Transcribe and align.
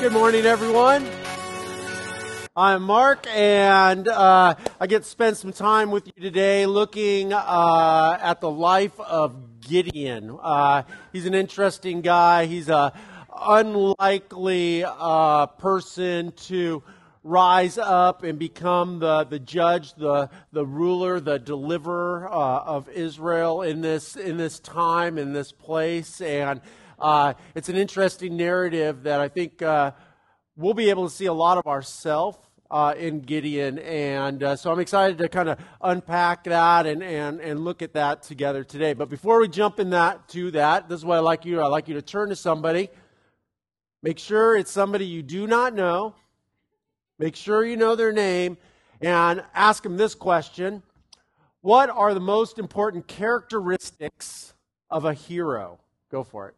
Good 0.00 0.12
morning, 0.12 0.46
everyone. 0.46 1.06
I'm 2.56 2.82
Mark, 2.84 3.26
and 3.26 4.08
uh, 4.08 4.54
I 4.80 4.86
get 4.86 5.02
to 5.02 5.08
spend 5.08 5.36
some 5.36 5.52
time 5.52 5.90
with 5.90 6.06
you 6.06 6.22
today 6.22 6.64
looking 6.64 7.34
uh, 7.34 8.18
at 8.18 8.40
the 8.40 8.50
life 8.50 8.98
of 8.98 9.60
Gideon. 9.60 10.38
Uh, 10.40 10.84
he's 11.12 11.26
an 11.26 11.34
interesting 11.34 12.00
guy. 12.00 12.46
He's 12.46 12.70
a 12.70 12.94
unlikely 13.38 14.84
uh, 14.86 15.48
person 15.48 16.32
to 16.32 16.82
rise 17.22 17.76
up 17.76 18.22
and 18.22 18.38
become 18.38 19.00
the, 19.00 19.24
the 19.24 19.38
judge, 19.38 19.92
the, 19.96 20.30
the 20.50 20.64
ruler, 20.64 21.20
the 21.20 21.38
deliverer 21.38 22.26
uh, 22.26 22.60
of 22.60 22.88
Israel 22.88 23.60
in 23.60 23.82
this, 23.82 24.16
in 24.16 24.38
this 24.38 24.60
time, 24.60 25.18
in 25.18 25.34
this 25.34 25.52
place. 25.52 26.22
And 26.22 26.62
uh, 27.00 27.34
it's 27.54 27.68
an 27.68 27.76
interesting 27.76 28.36
narrative 28.36 29.04
that 29.04 29.20
I 29.20 29.28
think 29.28 29.62
uh, 29.62 29.92
we'll 30.56 30.74
be 30.74 30.90
able 30.90 31.08
to 31.08 31.14
see 31.14 31.26
a 31.26 31.32
lot 31.32 31.58
of 31.58 31.66
ourselves 31.66 32.38
uh, 32.70 32.94
in 32.96 33.20
Gideon. 33.20 33.78
And 33.78 34.42
uh, 34.42 34.56
so 34.56 34.70
I'm 34.70 34.80
excited 34.80 35.18
to 35.18 35.28
kind 35.28 35.48
of 35.48 35.58
unpack 35.80 36.44
that 36.44 36.86
and, 36.86 37.02
and, 37.02 37.40
and 37.40 37.64
look 37.64 37.82
at 37.82 37.94
that 37.94 38.22
together 38.22 38.64
today. 38.64 38.92
But 38.92 39.08
before 39.08 39.40
we 39.40 39.48
jump 39.48 39.80
in 39.80 39.90
that 39.90 40.28
to 40.30 40.50
that, 40.52 40.88
this 40.88 41.00
is 41.00 41.04
what 41.04 41.16
I 41.16 41.20
like 41.20 41.44
you. 41.44 41.60
I 41.60 41.66
like 41.66 41.88
you 41.88 41.94
to 41.94 42.02
turn 42.02 42.28
to 42.28 42.36
somebody. 42.36 42.88
Make 44.02 44.18
sure 44.18 44.56
it's 44.56 44.70
somebody 44.70 45.06
you 45.06 45.22
do 45.22 45.46
not 45.46 45.74
know 45.74 46.14
Make 47.20 47.36
sure 47.36 47.62
you 47.66 47.76
know 47.76 47.96
their 47.96 48.12
name 48.12 48.56
and 49.02 49.44
ask 49.54 49.82
them 49.82 49.98
this 49.98 50.14
question 50.14 50.82
What 51.60 51.90
are 51.90 52.14
the 52.14 52.20
most 52.20 52.58
important 52.58 53.06
characteristics 53.06 54.54
of 54.88 55.04
a 55.04 55.12
hero? 55.12 55.80
Go 56.10 56.24
for 56.24 56.48
it. 56.48 56.54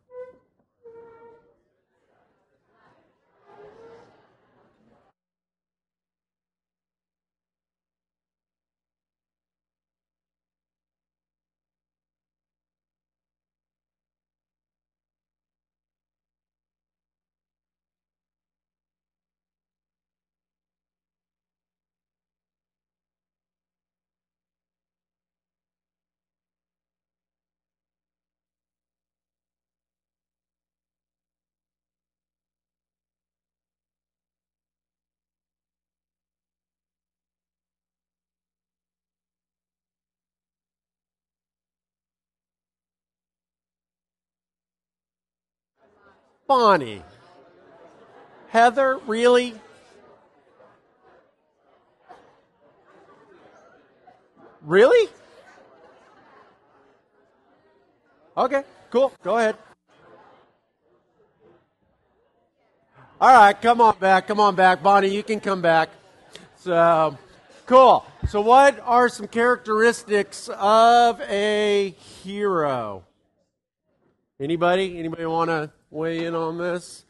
Bonnie. 46.46 47.02
Heather, 48.48 48.98
really? 49.06 49.54
Really? 54.62 55.08
Okay, 58.36 58.62
cool. 58.90 59.12
Go 59.22 59.38
ahead. 59.38 59.56
All 63.20 63.32
right, 63.32 63.60
come 63.60 63.80
on 63.80 63.96
back. 63.98 64.26
Come 64.26 64.40
on 64.40 64.54
back. 64.54 64.82
Bonnie, 64.82 65.08
you 65.08 65.22
can 65.22 65.40
come 65.40 65.62
back. 65.62 65.90
So, 66.56 67.16
cool. 67.66 68.04
So, 68.28 68.40
what 68.40 68.80
are 68.84 69.08
some 69.08 69.28
characteristics 69.28 70.48
of 70.58 71.20
a 71.22 71.90
hero? 72.22 73.04
Anybody? 74.40 74.98
Anybody 74.98 75.26
want 75.26 75.50
to 75.50 75.70
weigh 75.92 76.24
in 76.24 76.34
on 76.34 76.58
this? 76.58 77.04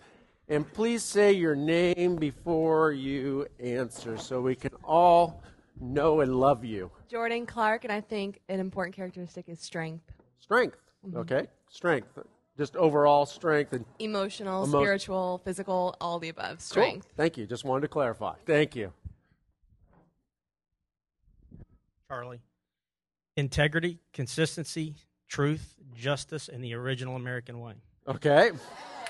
And 0.49 0.71
please 0.71 1.03
say 1.03 1.33
your 1.33 1.55
name 1.55 2.17
before 2.17 2.93
you 2.93 3.47
answer 3.59 4.19
so 4.19 4.41
we 4.41 4.55
can 4.55 4.73
all 4.85 5.43
know 5.81 6.21
and 6.21 6.35
love 6.35 6.65
you. 6.65 6.91
Jordan 7.09 7.47
Clark, 7.47 7.85
and 7.85 7.93
I 7.93 8.01
think 8.01 8.41
an 8.49 8.61
important 8.61 8.95
characteristic 8.95 9.49
is 9.49 9.61
strength. 9.61 10.05
Strength. 10.41 10.77
Mm-hmm. 11.07 11.19
Okay. 11.19 11.47
Strength. 11.71 12.19
Just 12.59 12.77
overall 12.77 13.25
strength 13.25 13.73
and 13.73 13.87
emotional, 13.99 14.65
emo- 14.67 14.83
spiritual, 14.83 15.41
physical, 15.43 15.97
all 16.01 16.19
the 16.19 16.29
above. 16.29 16.61
Strength. 16.61 17.07
Cool. 17.07 17.13
Thank 17.17 17.39
you. 17.39 17.47
Just 17.47 17.65
wanted 17.65 17.83
to 17.83 17.89
clarify. 17.89 18.35
Thank 18.45 18.77
you. 18.77 18.93
Charlie. 22.09 22.41
Integrity, 23.39 24.01
consistency, 24.13 24.97
truth, 25.29 25.77
justice, 25.95 26.49
and 26.49 26.63
the 26.63 26.75
original 26.75 27.17
American 27.17 27.59
way. 27.61 27.75
Okay. 28.09 28.51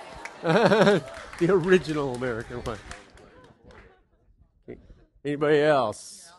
the 0.42 1.02
original 1.48 2.14
American 2.14 2.58
one. 2.58 2.78
Anybody 5.24 5.60
else? 5.60 6.30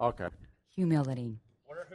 Okay. 0.00 0.28
Humility. 0.74 1.40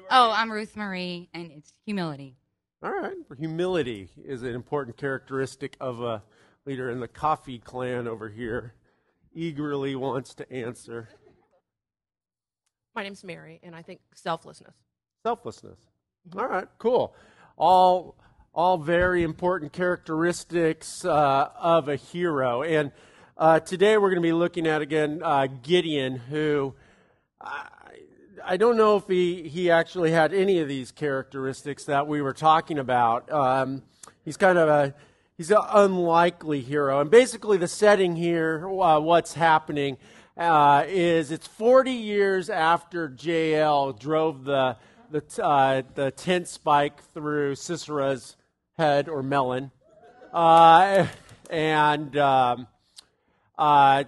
Oh, 0.09 0.31
I'm 0.35 0.51
Ruth 0.51 0.75
Marie, 0.75 1.29
and 1.33 1.51
it's 1.51 1.71
humility. 1.85 2.35
All 2.83 2.91
right. 2.91 3.15
Humility 3.37 4.09
is 4.25 4.43
an 4.43 4.53
important 4.53 4.97
characteristic 4.97 5.77
of 5.79 6.01
a 6.01 6.23
leader 6.65 6.89
in 6.89 6.99
the 6.99 7.07
coffee 7.07 7.59
clan 7.59 8.07
over 8.07 8.27
here. 8.27 8.73
Eagerly 9.33 9.95
wants 9.95 10.33
to 10.35 10.51
answer. 10.51 11.07
My 12.95 13.03
name's 13.03 13.23
Mary, 13.23 13.61
and 13.63 13.73
I 13.73 13.81
think 13.81 14.01
selflessness. 14.13 14.75
Selflessness. 15.23 15.79
Mm-hmm. 16.27 16.39
All 16.39 16.47
right, 16.47 16.67
cool. 16.79 17.15
All 17.55 18.15
all 18.53 18.77
very 18.77 19.23
important 19.23 19.71
characteristics 19.71 21.05
uh, 21.05 21.49
of 21.57 21.87
a 21.87 21.95
hero. 21.95 22.63
And 22.63 22.91
uh, 23.37 23.61
today 23.61 23.97
we're 23.97 24.09
going 24.09 24.21
to 24.21 24.27
be 24.27 24.33
looking 24.33 24.67
at 24.67 24.81
again 24.81 25.21
uh, 25.23 25.47
Gideon, 25.47 26.17
who 26.17 26.75
I, 27.39 27.67
I, 28.43 28.57
don't 28.57 28.75
know 28.75 28.97
if 28.97 29.07
he, 29.07 29.47
he 29.47 29.71
actually 29.71 30.11
had 30.11 30.33
any 30.33 30.59
of 30.59 30.67
these 30.67 30.91
characteristics 30.91 31.85
that 31.85 32.07
we 32.07 32.21
were 32.21 32.33
talking 32.33 32.77
about. 32.77 33.31
Um, 33.31 33.83
he's 34.25 34.35
kind 34.35 34.57
of 34.57 34.67
a 34.67 34.93
he's 35.37 35.49
an 35.49 35.59
unlikely 35.71 36.59
hero, 36.59 36.99
and 36.99 37.09
basically 37.09 37.57
the 37.57 37.69
setting 37.69 38.17
here, 38.17 38.67
uh, 38.67 38.99
what's 38.99 39.33
happening. 39.33 39.97
Uh, 40.37 40.85
is 40.87 41.29
it's 41.29 41.45
40 41.45 41.91
years 41.91 42.49
after 42.49 43.13
Jael 43.17 43.93
drove 43.93 44.43
the 44.43 44.77
the, 45.09 45.43
uh, 45.43 45.81
the 45.93 46.11
tent 46.11 46.47
spike 46.47 47.01
through 47.13 47.55
Sisera's 47.55 48.37
or 48.81 49.21
melon. 49.21 49.69
Uh, 50.33 51.05
and 51.49 52.17
um, 52.17 52.67
uh, 53.57 54.05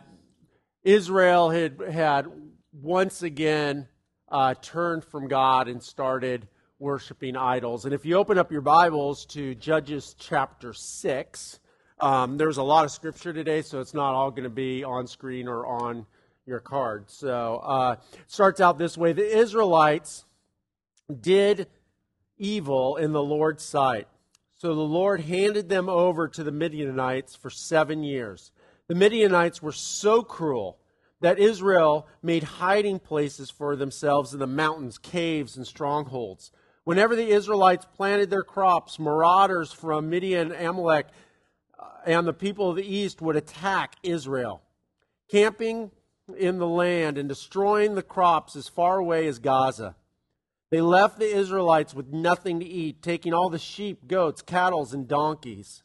Israel 0.83 1.49
had, 1.51 1.79
had 1.79 2.25
once 2.71 3.21
again 3.21 3.87
uh, 4.29 4.55
turned 4.61 5.05
from 5.05 5.27
God 5.27 5.67
and 5.67 5.83
started 5.83 6.47
worshiping 6.79 7.37
idols. 7.37 7.85
And 7.85 7.93
if 7.93 8.03
you 8.03 8.15
open 8.15 8.39
up 8.39 8.51
your 8.51 8.61
Bibles 8.61 9.27
to 9.27 9.53
Judges 9.53 10.15
chapter 10.17 10.73
6, 10.73 11.59
um, 11.99 12.37
there's 12.37 12.57
a 12.57 12.63
lot 12.63 12.83
of 12.83 12.91
scripture 12.91 13.31
today, 13.31 13.61
so 13.61 13.79
it's 13.79 13.93
not 13.93 14.15
all 14.15 14.31
going 14.31 14.43
to 14.43 14.49
be 14.49 14.83
on 14.83 15.05
screen 15.05 15.47
or 15.47 15.67
on 15.67 16.07
your 16.47 16.59
card. 16.59 17.11
So 17.11 17.57
uh, 17.57 17.95
starts 18.25 18.59
out 18.59 18.79
this 18.79 18.97
way 18.97 19.13
The 19.13 19.37
Israelites 19.37 20.25
did 21.21 21.67
evil 22.37 22.97
in 22.97 23.11
the 23.11 23.23
Lord's 23.23 23.63
sight. 23.63 24.07
So 24.63 24.73
the 24.73 24.81
Lord 24.81 25.19
handed 25.19 25.67
them 25.67 25.89
over 25.89 26.29
to 26.29 26.41
the 26.41 26.49
Midianites 26.49 27.35
for 27.35 27.49
seven 27.49 28.01
years. 28.01 28.53
The 28.87 28.95
Midianites 28.95 29.61
were 29.61 29.73
so 29.73 30.21
cruel 30.21 30.79
that 31.19 31.37
Israel 31.37 32.07
made 32.21 32.43
hiding 32.43 32.99
places 32.99 33.51
for 33.51 33.75
themselves 33.75 34.31
in 34.31 34.39
the 34.39 34.47
mountains, 34.47 34.97
caves, 34.97 35.57
and 35.57 35.67
strongholds. 35.67 36.49
Whenever 36.85 37.13
the 37.13 37.27
Israelites 37.27 37.85
planted 37.93 38.29
their 38.29 38.41
crops, 38.41 38.99
marauders 38.99 39.73
from 39.73 40.09
Midian, 40.09 40.53
Amalek, 40.53 41.07
uh, 41.77 41.85
and 42.05 42.25
the 42.25 42.31
people 42.31 42.69
of 42.69 42.77
the 42.77 42.87
east 42.87 43.21
would 43.21 43.35
attack 43.35 43.97
Israel, 44.01 44.61
camping 45.29 45.91
in 46.37 46.57
the 46.57 46.67
land 46.69 47.17
and 47.17 47.27
destroying 47.27 47.95
the 47.95 48.01
crops 48.01 48.55
as 48.55 48.69
far 48.69 48.97
away 48.97 49.27
as 49.27 49.39
Gaza. 49.39 49.97
They 50.73 50.81
left 50.81 51.19
the 51.19 51.31
Israelites 51.31 51.93
with 51.93 52.11
nothing 52.11 52.59
to 52.59 52.65
eat, 52.65 53.03
taking 53.03 53.31
all 53.31 53.51
the 53.51 53.59
sheep, 53.59 54.07
goats, 54.07 54.41
cattle, 54.41 54.89
and 54.91 55.07
donkeys. 55.07 55.83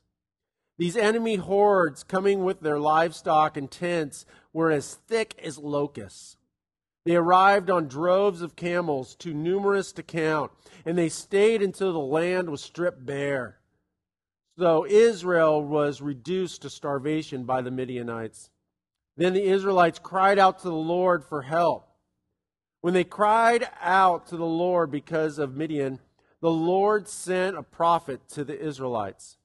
These 0.78 0.96
enemy 0.96 1.36
hordes, 1.36 2.02
coming 2.02 2.42
with 2.42 2.60
their 2.60 2.78
livestock 2.78 3.58
and 3.58 3.70
tents, 3.70 4.24
were 4.54 4.70
as 4.70 4.94
thick 4.94 5.38
as 5.44 5.58
locusts. 5.58 6.38
They 7.04 7.16
arrived 7.16 7.68
on 7.68 7.86
droves 7.86 8.40
of 8.40 8.56
camels, 8.56 9.14
too 9.14 9.34
numerous 9.34 9.92
to 9.92 10.02
count, 10.02 10.52
and 10.86 10.96
they 10.96 11.10
stayed 11.10 11.60
until 11.60 11.92
the 11.92 11.98
land 11.98 12.48
was 12.48 12.62
stripped 12.62 13.04
bare. 13.04 13.58
So 14.58 14.86
Israel 14.86 15.62
was 15.62 16.00
reduced 16.00 16.62
to 16.62 16.70
starvation 16.70 17.44
by 17.44 17.60
the 17.60 17.70
Midianites. 17.70 18.48
Then 19.18 19.34
the 19.34 19.44
Israelites 19.44 19.98
cried 19.98 20.38
out 20.38 20.60
to 20.60 20.68
the 20.70 20.74
Lord 20.74 21.26
for 21.26 21.42
help. 21.42 21.87
When 22.80 22.94
they 22.94 23.04
cried 23.04 23.68
out 23.80 24.28
to 24.28 24.36
the 24.36 24.44
Lord 24.44 24.90
because 24.90 25.38
of 25.38 25.56
Midian, 25.56 25.98
the 26.40 26.50
Lord 26.50 27.08
sent 27.08 27.56
a 27.56 27.62
prophet 27.62 28.20
to 28.30 28.44
the 28.44 28.58
Israelites. 28.58 29.36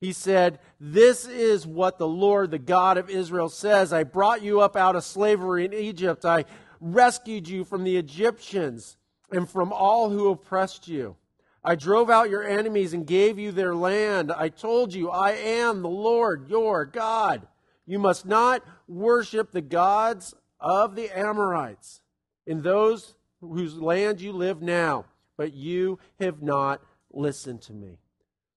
He 0.00 0.12
said, 0.12 0.58
This 0.78 1.26
is 1.26 1.66
what 1.66 1.98
the 1.98 2.08
Lord, 2.08 2.50
the 2.50 2.58
God 2.58 2.98
of 2.98 3.08
Israel, 3.08 3.48
says 3.48 3.92
I 3.92 4.04
brought 4.04 4.42
you 4.42 4.60
up 4.60 4.76
out 4.76 4.96
of 4.96 5.04
slavery 5.04 5.64
in 5.64 5.72
Egypt. 5.72 6.24
I 6.24 6.44
rescued 6.80 7.48
you 7.48 7.64
from 7.64 7.84
the 7.84 7.96
Egyptians 7.96 8.96
and 9.30 9.48
from 9.48 9.72
all 9.72 10.10
who 10.10 10.30
oppressed 10.30 10.88
you. 10.88 11.16
I 11.62 11.74
drove 11.74 12.08
out 12.08 12.30
your 12.30 12.42
enemies 12.42 12.94
and 12.94 13.06
gave 13.06 13.38
you 13.38 13.52
their 13.52 13.74
land. 13.74 14.32
I 14.32 14.48
told 14.48 14.94
you, 14.94 15.10
I 15.10 15.32
am 15.32 15.82
the 15.82 15.88
Lord 15.88 16.48
your 16.48 16.86
God. 16.86 17.46
You 17.86 17.98
must 17.98 18.24
not 18.24 18.62
worship 18.88 19.50
the 19.50 19.60
gods 19.60 20.34
of 20.58 20.94
the 20.94 21.10
Amorites 21.16 22.00
in 22.50 22.62
those 22.62 23.14
whose 23.40 23.78
land 23.78 24.20
you 24.20 24.32
live 24.32 24.60
now, 24.60 25.04
but 25.38 25.54
you 25.54 26.00
have 26.18 26.42
not 26.42 26.82
listened 27.12 27.62
to 27.62 27.72
me. 27.72 27.96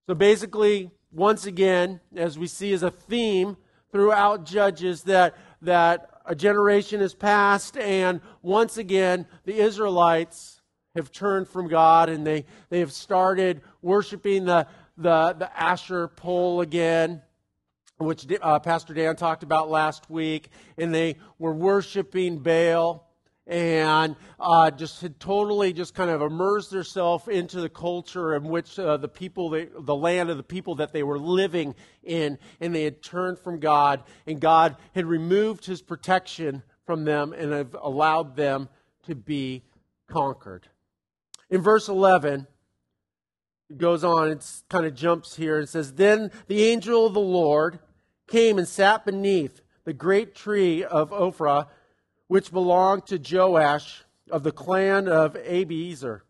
So 0.07 0.15
basically, 0.15 0.89
once 1.11 1.45
again, 1.45 1.99
as 2.15 2.39
we 2.39 2.47
see 2.47 2.73
as 2.73 2.81
a 2.81 2.89
theme 2.89 3.55
throughout 3.91 4.47
Judges, 4.47 5.03
that, 5.03 5.35
that 5.61 6.09
a 6.25 6.33
generation 6.33 7.01
has 7.01 7.13
passed, 7.13 7.77
and 7.77 8.19
once 8.41 8.77
again, 8.77 9.27
the 9.45 9.53
Israelites 9.53 10.63
have 10.95 11.11
turned 11.11 11.47
from 11.47 11.67
God 11.67 12.09
and 12.09 12.25
they, 12.25 12.45
they 12.69 12.79
have 12.79 12.91
started 12.91 13.61
worshiping 13.83 14.45
the, 14.45 14.65
the, 14.97 15.35
the 15.37 15.51
Asherah 15.55 16.09
pole 16.09 16.61
again, 16.61 17.21
which 17.99 18.25
uh, 18.41 18.57
Pastor 18.57 18.95
Dan 18.95 19.15
talked 19.15 19.43
about 19.43 19.69
last 19.69 20.09
week, 20.09 20.49
and 20.79 20.91
they 20.91 21.17
were 21.37 21.53
worshiping 21.53 22.39
Baal 22.39 23.07
and 23.45 24.15
uh, 24.39 24.71
just 24.71 25.01
had 25.01 25.19
totally 25.19 25.73
just 25.73 25.93
kind 25.93 26.09
of 26.09 26.21
immersed 26.21 26.71
themselves 26.71 27.27
into 27.27 27.59
the 27.59 27.69
culture 27.69 28.35
in 28.35 28.43
which 28.43 28.79
uh, 28.79 28.95
the 28.97 29.07
people, 29.07 29.49
they, 29.49 29.67
the 29.77 29.95
land 29.95 30.29
of 30.29 30.37
the 30.37 30.43
people 30.43 30.75
that 30.75 30.93
they 30.93 31.03
were 31.03 31.19
living 31.19 31.75
in, 32.03 32.37
and 32.61 32.73
they 32.73 32.83
had 32.83 33.03
turned 33.03 33.37
from 33.37 33.59
God, 33.59 34.03
and 34.25 34.39
God 34.39 34.77
had 34.95 35.05
removed 35.05 35.65
his 35.65 35.81
protection 35.81 36.63
from 36.85 37.03
them 37.03 37.33
and 37.33 37.51
have 37.51 37.75
allowed 37.81 38.35
them 38.35 38.69
to 39.03 39.15
be 39.15 39.63
conquered. 40.07 40.67
In 41.49 41.61
verse 41.61 41.89
11, 41.89 42.47
it 43.69 43.77
goes 43.77 44.03
on, 44.03 44.29
it 44.29 44.45
kind 44.69 44.85
of 44.85 44.95
jumps 44.95 45.35
here 45.35 45.59
and 45.59 45.67
says, 45.67 45.93
Then 45.93 46.31
the 46.47 46.63
angel 46.63 47.05
of 47.05 47.13
the 47.13 47.19
Lord 47.19 47.79
came 48.27 48.57
and 48.57 48.67
sat 48.67 49.05
beneath 49.05 49.61
the 49.83 49.93
great 49.93 50.33
tree 50.33 50.83
of 50.83 51.11
Ophrah 51.11 51.67
which 52.33 52.51
belonged 52.51 53.05
to 53.05 53.19
Joash 53.19 54.03
of 54.31 54.41
the 54.41 54.51
clan 54.51 55.07
of 55.07 55.35
Abiezer. 55.35 56.21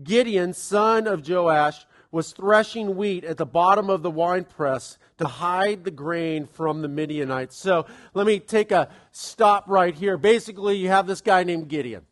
Gideon, 0.00 0.52
son 0.52 1.08
of 1.08 1.28
Joash, 1.28 1.86
was 2.12 2.30
threshing 2.30 2.94
wheat 2.94 3.24
at 3.24 3.36
the 3.36 3.44
bottom 3.44 3.90
of 3.90 4.04
the 4.04 4.12
winepress 4.12 4.96
to 5.18 5.26
hide 5.26 5.82
the 5.82 5.90
grain 5.90 6.46
from 6.46 6.82
the 6.82 6.88
Midianites. 6.88 7.56
So 7.56 7.84
let 8.14 8.28
me 8.28 8.38
take 8.38 8.70
a 8.70 8.88
stop 9.10 9.64
right 9.66 9.92
here. 9.92 10.16
Basically, 10.16 10.76
you 10.76 10.86
have 10.86 11.08
this 11.08 11.20
guy 11.20 11.42
named 11.42 11.66
Gideon. 11.66 12.06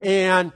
And 0.00 0.52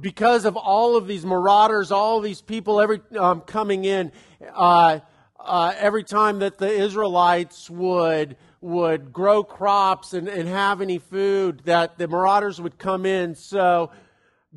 because 0.00 0.44
of 0.44 0.56
all 0.56 0.96
of 0.96 1.06
these 1.06 1.24
marauders, 1.24 1.92
all 1.92 2.18
these 2.18 2.40
people 2.40 2.80
every 2.80 3.00
um, 3.16 3.42
coming 3.42 3.84
in, 3.84 4.10
uh, 4.52 4.98
uh, 5.38 5.74
every 5.78 6.02
time 6.02 6.40
that 6.40 6.58
the 6.58 6.68
Israelites 6.68 7.70
would 7.70 8.36
would 8.64 9.12
grow 9.12 9.44
crops 9.44 10.14
and, 10.14 10.26
and 10.26 10.48
have 10.48 10.80
any 10.80 10.96
food, 10.96 11.60
that 11.66 11.98
the 11.98 12.08
marauders 12.08 12.58
would 12.58 12.78
come 12.78 13.04
in. 13.04 13.34
So 13.34 13.90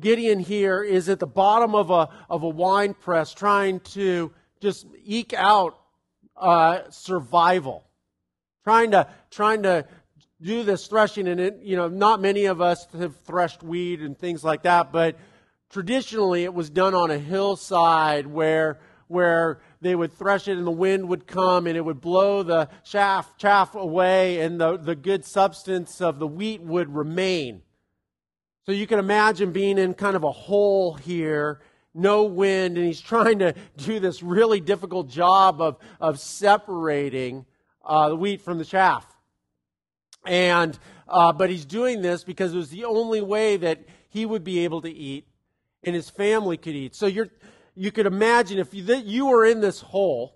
Gideon 0.00 0.40
here 0.40 0.82
is 0.82 1.10
at 1.10 1.18
the 1.18 1.26
bottom 1.26 1.74
of 1.74 1.90
a, 1.90 2.08
of 2.30 2.42
a 2.42 2.48
wine 2.48 2.94
press 2.94 3.34
trying 3.34 3.80
to 3.80 4.32
just 4.62 4.86
eke 5.04 5.34
out 5.34 5.78
uh, 6.38 6.88
survival, 6.88 7.84
trying 8.64 8.92
to, 8.92 9.06
trying 9.30 9.64
to 9.64 9.84
do 10.40 10.62
this 10.62 10.86
threshing. 10.86 11.28
And, 11.28 11.38
it, 11.38 11.58
you 11.60 11.76
know, 11.76 11.88
not 11.88 12.22
many 12.22 12.46
of 12.46 12.62
us 12.62 12.86
have 12.98 13.14
threshed 13.26 13.62
wheat 13.62 14.00
and 14.00 14.18
things 14.18 14.42
like 14.42 14.62
that, 14.62 14.90
but 14.90 15.16
traditionally 15.68 16.44
it 16.44 16.54
was 16.54 16.70
done 16.70 16.94
on 16.94 17.10
a 17.10 17.18
hillside 17.18 18.26
where, 18.26 18.80
where 19.08 19.60
they 19.80 19.94
would 19.94 20.12
thresh 20.12 20.48
it 20.48 20.56
and 20.56 20.66
the 20.66 20.70
wind 20.70 21.08
would 21.08 21.26
come 21.26 21.66
and 21.66 21.76
it 21.76 21.84
would 21.84 22.00
blow 22.00 22.42
the 22.42 22.68
chaff, 22.84 23.36
chaff 23.36 23.74
away 23.74 24.40
and 24.40 24.60
the, 24.60 24.76
the 24.76 24.96
good 24.96 25.24
substance 25.24 26.00
of 26.00 26.18
the 26.18 26.26
wheat 26.26 26.60
would 26.60 26.94
remain. 26.94 27.62
So 28.66 28.72
you 28.72 28.86
can 28.86 28.98
imagine 28.98 29.52
being 29.52 29.78
in 29.78 29.94
kind 29.94 30.16
of 30.16 30.24
a 30.24 30.30
hole 30.30 30.94
here, 30.94 31.60
no 31.94 32.24
wind, 32.24 32.76
and 32.76 32.86
he's 32.86 33.00
trying 33.14 33.38
to 33.38 33.54
do 33.76 34.00
this 34.00 34.22
really 34.22 34.60
difficult 34.60 35.08
job 35.08 35.60
of, 35.60 35.78
of 36.00 36.18
separating 36.18 37.46
uh, 37.84 38.10
the 38.10 38.16
wheat 38.16 38.42
from 38.42 38.58
the 38.58 38.64
chaff. 38.64 39.06
And, 40.26 40.78
uh, 41.08 41.32
but 41.32 41.48
he's 41.48 41.64
doing 41.64 42.02
this 42.02 42.24
because 42.24 42.52
it 42.52 42.56
was 42.56 42.70
the 42.70 42.84
only 42.84 43.20
way 43.20 43.56
that 43.56 43.84
he 44.10 44.26
would 44.26 44.44
be 44.44 44.60
able 44.64 44.82
to 44.82 44.90
eat 44.90 45.26
and 45.84 45.94
his 45.94 46.10
family 46.10 46.56
could 46.56 46.74
eat. 46.74 46.94
So 46.94 47.06
you're, 47.06 47.28
you 47.78 47.92
could 47.92 48.06
imagine 48.06 48.58
if 48.58 48.74
you, 48.74 48.82
you 48.96 49.26
were 49.26 49.44
in 49.44 49.60
this 49.60 49.80
hole 49.80 50.34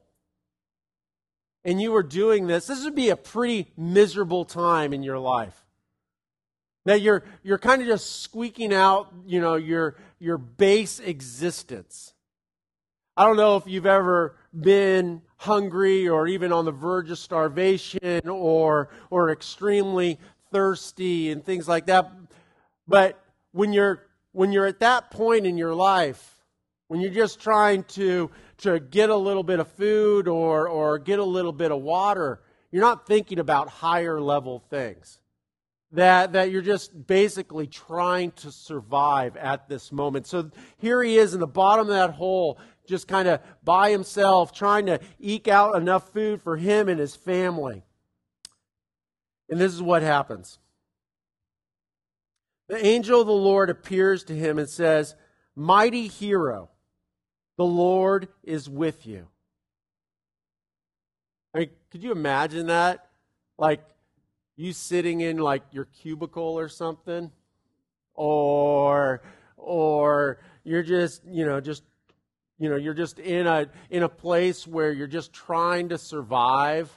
and 1.64 1.82
you 1.82 1.90
were 1.90 2.04
doing 2.04 2.46
this, 2.46 2.68
this 2.68 2.84
would 2.84 2.94
be 2.94 3.08
a 3.08 3.16
pretty 3.16 3.72
miserable 3.76 4.44
time 4.44 4.92
in 4.92 5.02
your 5.02 5.18
life. 5.18 5.64
That 6.84 7.00
you're, 7.00 7.24
you're 7.42 7.58
kind 7.58 7.82
of 7.82 7.88
just 7.88 8.22
squeaking 8.22 8.72
out, 8.72 9.12
you 9.26 9.40
know, 9.40 9.56
your, 9.56 9.96
your 10.20 10.38
base 10.38 11.00
existence. 11.00 12.14
I 13.16 13.24
don't 13.24 13.36
know 13.36 13.56
if 13.56 13.66
you've 13.66 13.86
ever 13.86 14.36
been 14.58 15.22
hungry 15.36 16.08
or 16.08 16.28
even 16.28 16.52
on 16.52 16.64
the 16.64 16.72
verge 16.72 17.10
of 17.10 17.18
starvation 17.18 18.28
or, 18.28 18.88
or 19.10 19.30
extremely 19.30 20.18
thirsty 20.52 21.30
and 21.30 21.44
things 21.44 21.66
like 21.66 21.86
that. 21.86 22.10
But 22.86 23.20
when 23.50 23.72
you're, 23.72 24.06
when 24.30 24.52
you're 24.52 24.66
at 24.66 24.80
that 24.80 25.10
point 25.10 25.44
in 25.44 25.58
your 25.58 25.74
life, 25.74 26.32
when 26.92 27.00
you're 27.00 27.10
just 27.10 27.40
trying 27.40 27.84
to, 27.84 28.30
to 28.58 28.78
get 28.78 29.08
a 29.08 29.16
little 29.16 29.42
bit 29.42 29.58
of 29.58 29.66
food 29.66 30.28
or, 30.28 30.68
or 30.68 30.98
get 30.98 31.18
a 31.18 31.24
little 31.24 31.50
bit 31.50 31.72
of 31.72 31.80
water, 31.80 32.42
you're 32.70 32.82
not 32.82 33.06
thinking 33.06 33.38
about 33.38 33.66
higher 33.70 34.20
level 34.20 34.62
things. 34.68 35.18
That, 35.92 36.34
that 36.34 36.50
you're 36.50 36.60
just 36.60 37.06
basically 37.06 37.66
trying 37.66 38.32
to 38.32 38.52
survive 38.52 39.38
at 39.38 39.70
this 39.70 39.90
moment. 39.90 40.26
So 40.26 40.50
here 40.76 41.02
he 41.02 41.16
is 41.16 41.32
in 41.32 41.40
the 41.40 41.46
bottom 41.46 41.86
of 41.88 41.94
that 41.94 42.10
hole, 42.10 42.58
just 42.86 43.08
kind 43.08 43.26
of 43.26 43.40
by 43.64 43.90
himself, 43.90 44.52
trying 44.52 44.84
to 44.84 45.00
eke 45.18 45.48
out 45.48 45.76
enough 45.76 46.12
food 46.12 46.42
for 46.42 46.58
him 46.58 46.90
and 46.90 47.00
his 47.00 47.16
family. 47.16 47.84
And 49.48 49.58
this 49.58 49.72
is 49.72 49.80
what 49.80 50.02
happens. 50.02 50.58
The 52.68 52.84
angel 52.84 53.22
of 53.22 53.26
the 53.26 53.32
Lord 53.32 53.70
appears 53.70 54.24
to 54.24 54.34
him 54.34 54.58
and 54.58 54.68
says, 54.68 55.14
Mighty 55.56 56.06
hero, 56.06 56.68
the 57.56 57.64
Lord 57.64 58.28
is 58.42 58.68
with 58.68 59.06
you. 59.06 59.26
I 61.54 61.58
mean, 61.60 61.70
could 61.90 62.02
you 62.02 62.12
imagine 62.12 62.66
that? 62.68 63.08
Like 63.58 63.84
you 64.56 64.72
sitting 64.72 65.20
in 65.20 65.38
like 65.38 65.62
your 65.70 65.84
cubicle 65.84 66.58
or 66.58 66.68
something? 66.68 67.30
Or 68.14 69.22
or 69.56 70.38
you're 70.64 70.82
just, 70.82 71.22
you 71.26 71.44
know, 71.46 71.60
just 71.60 71.82
you 72.58 72.68
know, 72.68 72.76
you're 72.76 72.94
just 72.94 73.18
in 73.18 73.46
a 73.46 73.68
in 73.90 74.02
a 74.02 74.08
place 74.08 74.66
where 74.66 74.92
you're 74.92 75.06
just 75.06 75.32
trying 75.32 75.90
to 75.90 75.98
survive 75.98 76.90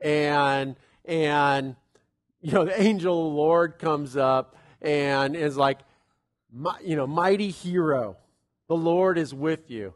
and 0.00 0.76
and 1.04 1.76
you 2.40 2.52
know, 2.52 2.64
the 2.64 2.80
angel 2.80 3.26
of 3.26 3.32
the 3.32 3.36
Lord 3.36 3.78
comes 3.78 4.16
up 4.16 4.56
and 4.80 5.36
is 5.36 5.56
like 5.56 5.80
you 6.82 6.96
know, 6.96 7.06
mighty 7.06 7.50
hero 7.50 8.16
the 8.72 8.78
Lord 8.78 9.18
is 9.18 9.34
with 9.34 9.70
you. 9.70 9.92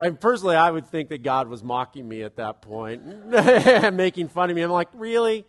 And 0.00 0.18
personally, 0.18 0.56
I 0.56 0.70
would 0.70 0.86
think 0.86 1.10
that 1.10 1.22
God 1.22 1.46
was 1.46 1.62
mocking 1.62 2.08
me 2.08 2.22
at 2.22 2.36
that 2.36 2.62
point, 2.62 3.04
making 3.92 4.28
fun 4.28 4.48
of 4.48 4.56
me. 4.56 4.62
I'm 4.62 4.70
like, 4.70 4.88
really? 4.94 5.44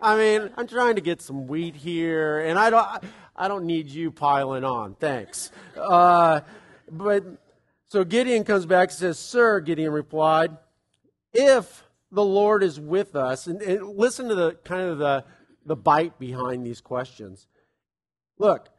I 0.00 0.16
mean, 0.16 0.48
I'm 0.56 0.66
trying 0.66 0.94
to 0.94 1.02
get 1.02 1.20
some 1.20 1.46
wheat 1.46 1.76
here, 1.76 2.40
and 2.40 2.58
I 2.58 2.70
don't, 2.70 3.04
I 3.36 3.46
don't 3.46 3.66
need 3.66 3.90
you 3.90 4.10
piling 4.10 4.64
on. 4.64 4.94
Thanks. 4.94 5.50
Uh, 5.76 6.40
but 6.90 7.24
so 7.88 8.04
Gideon 8.04 8.44
comes 8.44 8.64
back 8.64 8.88
and 8.88 8.98
says, 8.98 9.18
"Sir," 9.18 9.60
Gideon 9.60 9.92
replied, 9.92 10.56
"if 11.34 11.84
the 12.10 12.24
Lord 12.24 12.62
is 12.62 12.80
with 12.80 13.14
us," 13.14 13.46
and, 13.46 13.60
and 13.60 13.98
listen 13.98 14.30
to 14.30 14.34
the 14.34 14.52
kind 14.64 14.88
of 14.88 14.96
the 14.96 15.26
the 15.66 15.76
bite 15.76 16.18
behind 16.18 16.64
these 16.64 16.80
questions. 16.80 17.46
Look, 18.38 18.70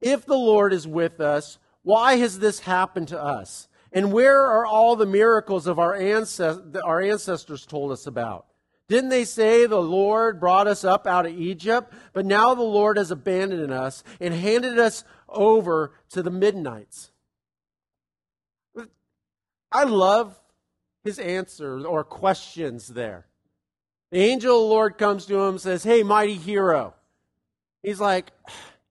if 0.00 0.24
the 0.24 0.38
Lord 0.38 0.72
is 0.72 0.86
with 0.86 1.20
us, 1.20 1.58
why 1.90 2.18
has 2.18 2.38
this 2.38 2.60
happened 2.60 3.08
to 3.08 3.20
us? 3.20 3.66
And 3.92 4.12
where 4.12 4.46
are 4.46 4.64
all 4.64 4.94
the 4.94 5.06
miracles 5.06 5.66
of 5.66 5.80
our, 5.80 5.96
our 5.96 7.00
ancestors 7.00 7.66
told 7.66 7.90
us 7.90 8.06
about? 8.06 8.46
Didn't 8.86 9.10
they 9.10 9.24
say 9.24 9.66
the 9.66 9.82
Lord 9.82 10.38
brought 10.38 10.68
us 10.68 10.84
up 10.84 11.04
out 11.08 11.26
of 11.26 11.36
Egypt? 11.36 11.92
But 12.12 12.26
now 12.26 12.54
the 12.54 12.62
Lord 12.62 12.96
has 12.96 13.10
abandoned 13.10 13.72
us 13.72 14.04
and 14.20 14.32
handed 14.32 14.78
us 14.78 15.02
over 15.28 15.90
to 16.10 16.22
the 16.22 16.30
Midianites. 16.30 17.10
I 19.72 19.82
love 19.82 20.38
his 21.02 21.18
answers 21.18 21.84
or 21.84 22.04
questions 22.04 22.86
there. 22.86 23.26
The 24.12 24.20
angel 24.20 24.54
of 24.54 24.62
the 24.62 24.74
Lord 24.74 24.96
comes 24.96 25.26
to 25.26 25.34
him 25.40 25.54
and 25.54 25.60
says, 25.60 25.82
Hey, 25.82 26.04
mighty 26.04 26.36
hero. 26.36 26.94
He's 27.82 27.98
like, 27.98 28.30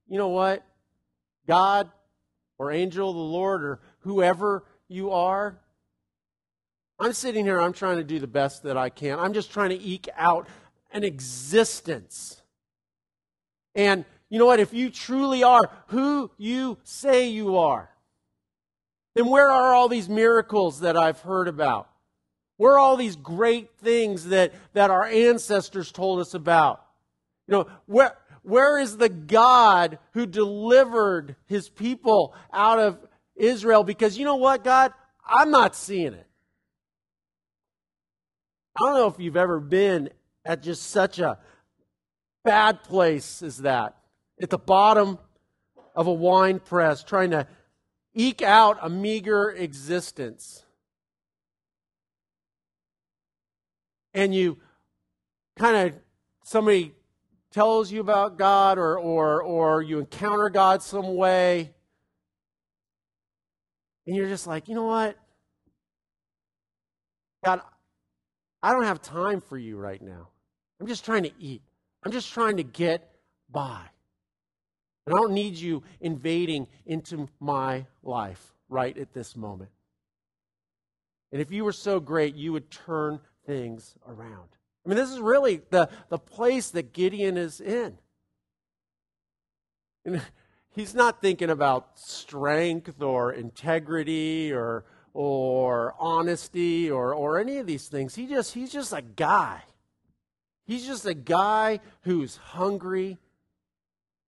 You 0.09 0.17
know 0.17 0.27
what? 0.27 0.65
God 1.47 1.89
or 2.59 2.71
angel 2.71 3.09
of 3.09 3.15
the 3.15 3.21
Lord 3.21 3.63
or 3.63 3.79
whoever 4.01 4.63
you 4.87 5.11
are, 5.11 5.57
I'm 6.99 7.13
sitting 7.13 7.45
here, 7.45 7.59
I'm 7.59 7.73
trying 7.73 7.97
to 7.97 8.03
do 8.03 8.19
the 8.19 8.27
best 8.27 8.63
that 8.63 8.77
I 8.77 8.89
can. 8.89 9.17
I'm 9.17 9.33
just 9.33 9.51
trying 9.51 9.69
to 9.69 9.81
eke 9.81 10.09
out 10.17 10.47
an 10.91 11.05
existence. 11.05 12.41
And 13.73 14.03
you 14.29 14.37
know 14.37 14.45
what? 14.45 14.59
If 14.59 14.73
you 14.73 14.89
truly 14.89 15.41
are 15.41 15.71
who 15.87 16.29
you 16.37 16.77
say 16.83 17.29
you 17.29 17.57
are, 17.57 17.89
then 19.15 19.27
where 19.27 19.49
are 19.49 19.73
all 19.73 19.87
these 19.87 20.09
miracles 20.09 20.81
that 20.81 20.97
I've 20.97 21.21
heard 21.21 21.47
about? 21.47 21.89
Where 22.57 22.73
are 22.73 22.79
all 22.79 22.97
these 22.97 23.15
great 23.15 23.69
things 23.81 24.25
that, 24.25 24.53
that 24.73 24.91
our 24.91 25.05
ancestors 25.05 25.93
told 25.93 26.19
us 26.19 26.33
about? 26.33 26.85
You 27.47 27.53
know, 27.53 27.67
where, 27.85 28.17
where 28.43 28.79
is 28.79 28.97
the 28.97 29.09
God 29.09 29.99
who 30.13 30.25
delivered 30.25 31.35
his 31.45 31.69
people 31.69 32.33
out 32.53 32.79
of 32.79 32.97
Israel? 33.35 33.83
Because 33.83 34.17
you 34.17 34.25
know 34.25 34.35
what, 34.35 34.63
God? 34.63 34.93
I'm 35.25 35.51
not 35.51 35.75
seeing 35.75 36.13
it. 36.13 36.27
I 38.77 38.85
don't 38.85 38.95
know 38.95 39.07
if 39.07 39.19
you've 39.19 39.37
ever 39.37 39.59
been 39.59 40.09
at 40.45 40.63
just 40.63 40.83
such 40.89 41.19
a 41.19 41.37
bad 42.43 42.83
place 42.83 43.43
as 43.43 43.57
that, 43.59 43.97
at 44.41 44.49
the 44.49 44.57
bottom 44.57 45.19
of 45.95 46.07
a 46.07 46.13
wine 46.13 46.59
press, 46.59 47.03
trying 47.03 47.31
to 47.31 47.45
eke 48.13 48.41
out 48.41 48.77
a 48.81 48.89
meager 48.89 49.49
existence. 49.49 50.63
And 54.13 54.33
you 54.33 54.57
kind 55.57 55.89
of, 55.89 55.99
somebody 56.43 56.93
tells 57.51 57.91
you 57.91 57.99
about 57.99 58.37
God 58.37 58.77
or, 58.77 58.97
or, 58.97 59.41
or 59.41 59.81
you 59.81 59.99
encounter 59.99 60.49
God 60.49 60.81
some 60.83 61.15
way, 61.15 61.71
and 64.05 64.15
you're 64.15 64.27
just 64.27 64.47
like, 64.47 64.67
you 64.67 64.75
know 64.75 64.85
what? 64.85 65.15
God, 67.45 67.61
I 68.61 68.71
don't 68.71 68.83
have 68.83 69.01
time 69.01 69.39
for 69.39 69.57
you 69.57 69.77
right 69.77 70.01
now. 70.01 70.29
I'm 70.79 70.87
just 70.87 71.05
trying 71.05 71.23
to 71.23 71.31
eat. 71.39 71.61
I'm 72.03 72.11
just 72.11 72.31
trying 72.31 72.57
to 72.57 72.63
get 72.63 73.09
by. 73.49 73.81
And 75.05 75.15
I 75.15 75.17
don't 75.17 75.33
need 75.33 75.55
you 75.55 75.83
invading 76.01 76.67
into 76.85 77.27
my 77.39 77.85
life 78.03 78.53
right 78.67 78.97
at 78.97 79.13
this 79.13 79.35
moment. 79.35 79.71
And 81.31 81.41
if 81.41 81.51
you 81.51 81.63
were 81.63 81.71
so 81.71 81.99
great, 81.99 82.35
you 82.35 82.51
would 82.53 82.71
turn 82.71 83.19
things 83.45 83.95
around. 84.07 84.49
I 84.89 84.91
mean, 84.91 84.97
this 84.97 85.11
is 85.11 85.19
really 85.19 85.61
the, 85.69 85.87
the 86.09 86.17
place 86.17 86.71
that 86.71 86.93
Gideon 86.93 87.37
is 87.37 87.61
in. 87.61 87.99
And 90.03 90.19
he's 90.71 90.95
not 90.95 91.21
thinking 91.21 91.51
about 91.51 91.99
strength 91.99 92.99
or 92.99 93.31
integrity 93.31 94.51
or, 94.51 94.85
or 95.13 95.93
honesty 95.99 96.89
or, 96.89 97.13
or 97.13 97.37
any 97.37 97.57
of 97.57 97.67
these 97.67 97.87
things. 97.87 98.15
He 98.15 98.25
just, 98.25 98.55
he's 98.55 98.71
just 98.71 98.91
a 98.91 99.03
guy. 99.03 99.61
He's 100.65 100.87
just 100.87 101.05
a 101.05 101.13
guy 101.13 101.81
who's 102.01 102.37
hungry 102.37 103.19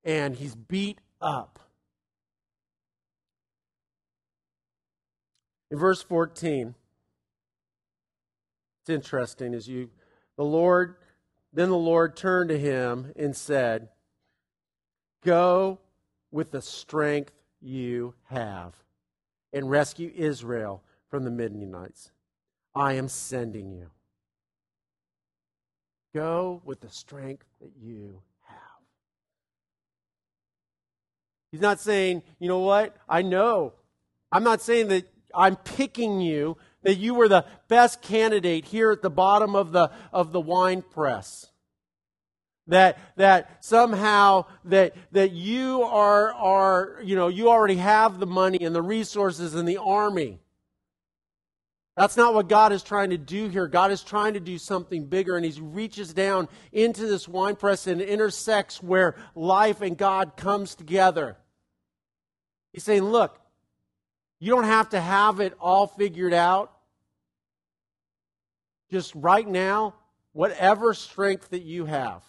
and 0.04 0.36
he's 0.36 0.54
beat 0.54 1.00
up. 1.20 1.58
In 5.72 5.80
verse 5.80 6.04
14, 6.04 6.76
it's 8.84 8.90
interesting 8.92 9.56
as 9.56 9.68
you 9.68 9.90
the 10.38 10.44
Lord 10.44 10.96
then 11.54 11.70
the 11.70 11.78
Lord 11.78 12.16
turned 12.16 12.50
to 12.50 12.58
him 12.58 13.12
and 13.16 13.36
said, 13.36 13.90
Go 15.24 15.80
with 16.32 16.52
the 16.52 16.62
strength 16.62 17.34
you 17.62 18.14
have 18.30 18.74
and 19.54 19.70
rescue 19.70 20.12
Israel 20.16 20.82
from 21.10 21.26
the 21.26 21.32
Midianites. 21.32 22.12
I 22.74 22.94
am 22.94 23.10
sending 23.10 23.72
you. 23.72 23.90
Go 26.16 26.62
with 26.64 26.80
the 26.80 26.90
strength 26.90 27.46
that 27.60 27.72
you 27.82 28.22
have. 28.46 28.58
He's 31.52 31.62
not 31.62 31.80
saying, 31.80 32.24
you 32.40 32.48
know 32.48 32.60
what? 32.60 32.96
I 33.08 33.22
know. 33.22 33.74
I'm 34.32 34.44
not 34.44 34.62
saying 34.62 34.88
that 34.88 35.06
I'm 35.36 35.58
picking 35.58 36.22
you, 36.22 36.58
that 36.84 36.98
you 36.98 37.14
were 37.14 37.28
the 37.28 37.46
best 37.68 38.02
candidate 38.02 38.66
here 38.66 38.92
at 38.92 39.02
the 39.02 39.10
bottom 39.10 39.56
of 39.56 39.72
the, 39.72 39.92
of 40.12 40.32
the 40.32 40.42
wine 40.42 40.82
press 40.82 41.48
that 42.68 43.00
that 43.18 43.66
somehow 43.66 44.46
that 44.64 44.94
that 45.12 45.32
you 45.32 45.82
are 45.82 46.32
are 46.32 47.00
you 47.04 47.16
know 47.16 47.28
you 47.28 47.50
already 47.50 47.76
have 47.76 48.20
the 48.20 48.28
money 48.28 48.60
and 48.62 48.76
the 48.76 48.82
resources 48.82 49.56
and 49.56 49.68
the 49.68 49.78
army 49.78 50.40
that's 51.98 52.16
not 52.16 52.34
what 52.34 52.48
God 52.48 52.72
is 52.72 52.84
trying 52.84 53.10
to 53.10 53.18
do 53.18 53.50
here. 53.50 53.68
God 53.68 53.92
is 53.92 54.02
trying 54.02 54.34
to 54.36 54.40
do 54.40 54.58
something 54.58 55.06
bigger, 55.06 55.36
and 55.36 55.46
He 55.46 55.60
reaches 55.60 56.14
down 56.14 56.48
into 56.72 57.06
this 57.06 57.28
wine 57.28 57.56
press 57.56 57.86
and 57.86 58.02
intersects 58.02 58.82
where 58.82 59.16
life 59.36 59.82
and 59.82 59.98
God 59.98 60.38
comes 60.38 60.74
together. 60.74 61.38
He's 62.72 62.84
saying, 62.84 63.04
Look, 63.04 63.38
you 64.42 64.52
don't 64.52 64.64
have 64.64 64.90
to 64.90 65.00
have 65.00 65.40
it 65.40 65.54
all 65.60 65.86
figured 65.86 66.34
out. 66.34 66.74
Just 68.90 69.14
right 69.14 69.48
now, 69.48 69.94
whatever 70.34 70.96
strength 70.96 71.52
that 71.52 71.62
you 71.62 71.86
have, 71.86 72.24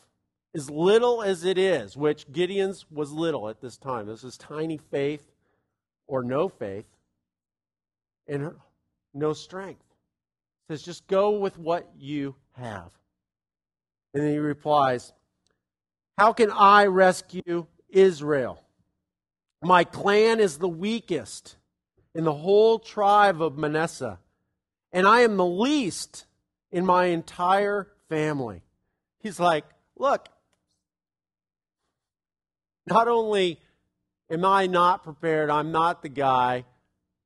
as 0.55 0.69
little 0.69 1.23
as 1.23 1.43
it 1.45 1.57
is, 1.57 1.97
which 1.97 2.31
Gideon's 2.31 2.85
was 2.91 3.11
little 3.11 3.49
at 3.49 3.63
this 3.63 3.79
time. 3.79 4.07
This 4.07 4.25
is 4.25 4.37
tiny 4.37 4.77
faith 4.91 5.27
or 6.07 6.23
no 6.23 6.51
faith 6.51 6.85
and 8.29 8.53
no 9.15 9.33
strength. 9.33 9.83
He 10.69 10.75
says, 10.75 10.83
just 10.83 11.07
go 11.07 11.31
with 11.31 11.59
what 11.59 11.89
you 11.99 12.35
have. 12.59 12.91
And 14.13 14.23
then 14.23 14.33
he 14.33 14.39
replies, 14.39 15.15
How 16.19 16.35
can 16.35 16.51
I 16.51 16.85
rescue 16.85 17.67
Israel? 17.89 18.63
My 19.63 19.85
clan 19.85 20.41
is 20.41 20.59
the 20.59 20.69
weakest 20.69 21.57
in 22.15 22.25
the 22.25 22.33
whole 22.33 22.79
tribe 22.79 23.41
of 23.41 23.57
Manasseh, 23.57 24.19
and 24.93 25.07
I 25.07 25.21
am 25.21 25.37
the 25.37 25.47
least 25.47 26.27
in 26.71 26.85
my 26.85 27.07
entire 27.07 27.89
family. 28.09 28.63
He's 29.21 29.41
like, 29.41 29.65
Look, 29.97 30.29
not 32.87 33.09
only 33.09 33.61
am 34.31 34.45
I 34.45 34.67
not 34.67 35.05
prepared, 35.05 35.51
I'm 35.51 35.71
not 35.71 36.03
the 36.03 36.09
guy, 36.09 36.65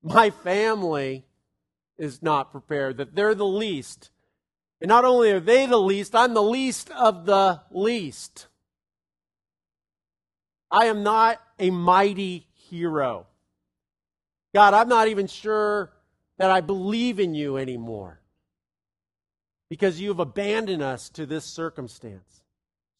my 0.03 0.31
family 0.31 1.25
is 1.99 2.23
not 2.23 2.53
prepared, 2.53 2.99
that 2.99 3.15
they're 3.15 3.35
the 3.35 3.47
least. 3.47 4.11
And 4.81 4.89
not 4.89 5.05
only 5.05 5.33
are 5.33 5.41
they 5.41 5.67
the 5.67 5.81
least, 5.81 6.15
I'm 6.15 6.35
the 6.35 6.43
least 6.43 6.91
of 6.91 7.25
the 7.25 7.63
least. 7.71 8.49
I 10.71 10.87
am 10.87 11.03
not 11.03 11.41
a 11.59 11.71
mighty 11.71 12.47
hero. 12.53 13.27
God, 14.57 14.73
I'm 14.73 14.89
not 14.89 15.09
even 15.09 15.27
sure 15.27 15.93
that 16.39 16.51
I 16.51 16.63
believe 16.63 17.21
in 17.21 17.35
you 17.35 17.59
anymore 17.59 18.23
because 19.69 20.01
you've 20.01 20.19
abandoned 20.19 20.81
us 20.81 21.11
to 21.11 21.27
this 21.27 21.45
circumstance. 21.45 22.43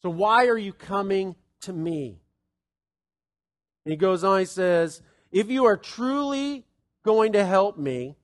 So 0.03 0.11
why 0.11 0.49
are 0.49 0.57
you 0.59 0.71
coming 0.71 1.35
to 1.61 1.73
me? 1.73 2.19
And 3.85 3.91
he 3.91 3.95
goes 3.95 4.23
on, 4.23 4.37
he 4.37 4.45
says, 4.45 5.01
If 5.31 5.49
you 5.49 5.65
are 5.65 5.77
truly 5.77 6.63
going 7.01 7.33
to 7.33 7.43
help 7.43 7.75
me, 7.75 8.17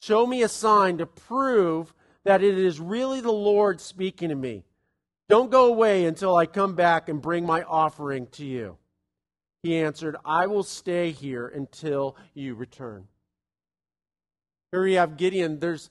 show 0.00 0.26
me 0.26 0.42
a 0.42 0.48
sign 0.48 0.98
to 0.98 1.06
prove 1.06 1.94
that 2.24 2.42
it 2.42 2.58
is 2.58 2.80
really 2.80 3.20
the 3.20 3.30
Lord 3.30 3.80
speaking 3.80 4.30
to 4.30 4.34
me. 4.34 4.64
Don't 5.28 5.52
go 5.52 5.66
away 5.66 6.04
until 6.04 6.34
I 6.34 6.46
come 6.46 6.74
back 6.74 7.08
and 7.08 7.22
bring 7.22 7.46
my 7.46 7.62
offering 7.62 8.26
to 8.32 8.44
you. 8.44 8.76
He 9.62 9.76
answered, 9.76 10.16
I 10.24 10.46
will 10.46 10.64
stay 10.64 11.10
here 11.12 11.46
until 11.46 12.16
you 12.34 12.54
return. 12.54 13.06
Here 14.70 14.82
we 14.82 14.94
have 14.94 15.16
Gideon. 15.16 15.60
There's, 15.60 15.90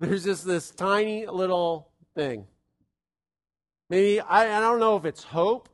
there's 0.00 0.24
just 0.24 0.46
this 0.46 0.70
tiny 0.70 1.26
little 1.26 1.90
thing. 2.14 2.46
Maybe, 3.90 4.20
I, 4.20 4.56
I 4.56 4.60
don't 4.60 4.80
know 4.80 4.96
if 4.96 5.04
it's 5.04 5.24
hope 5.24 5.68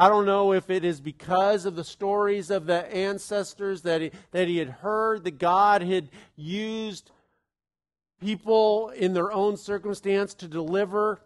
I 0.00 0.08
don't 0.08 0.24
know 0.24 0.54
if 0.54 0.70
it 0.70 0.82
is 0.82 0.98
because 0.98 1.66
of 1.66 1.76
the 1.76 1.84
stories 1.84 2.50
of 2.50 2.64
the 2.64 2.90
ancestors 2.90 3.82
that 3.82 4.00
he, 4.00 4.10
that 4.30 4.48
he 4.48 4.56
had 4.56 4.70
heard 4.70 5.24
that 5.24 5.38
God 5.38 5.82
had 5.82 6.08
used 6.36 7.10
people 8.18 8.88
in 8.96 9.12
their 9.12 9.30
own 9.30 9.58
circumstance 9.58 10.32
to 10.36 10.48
deliver. 10.48 11.20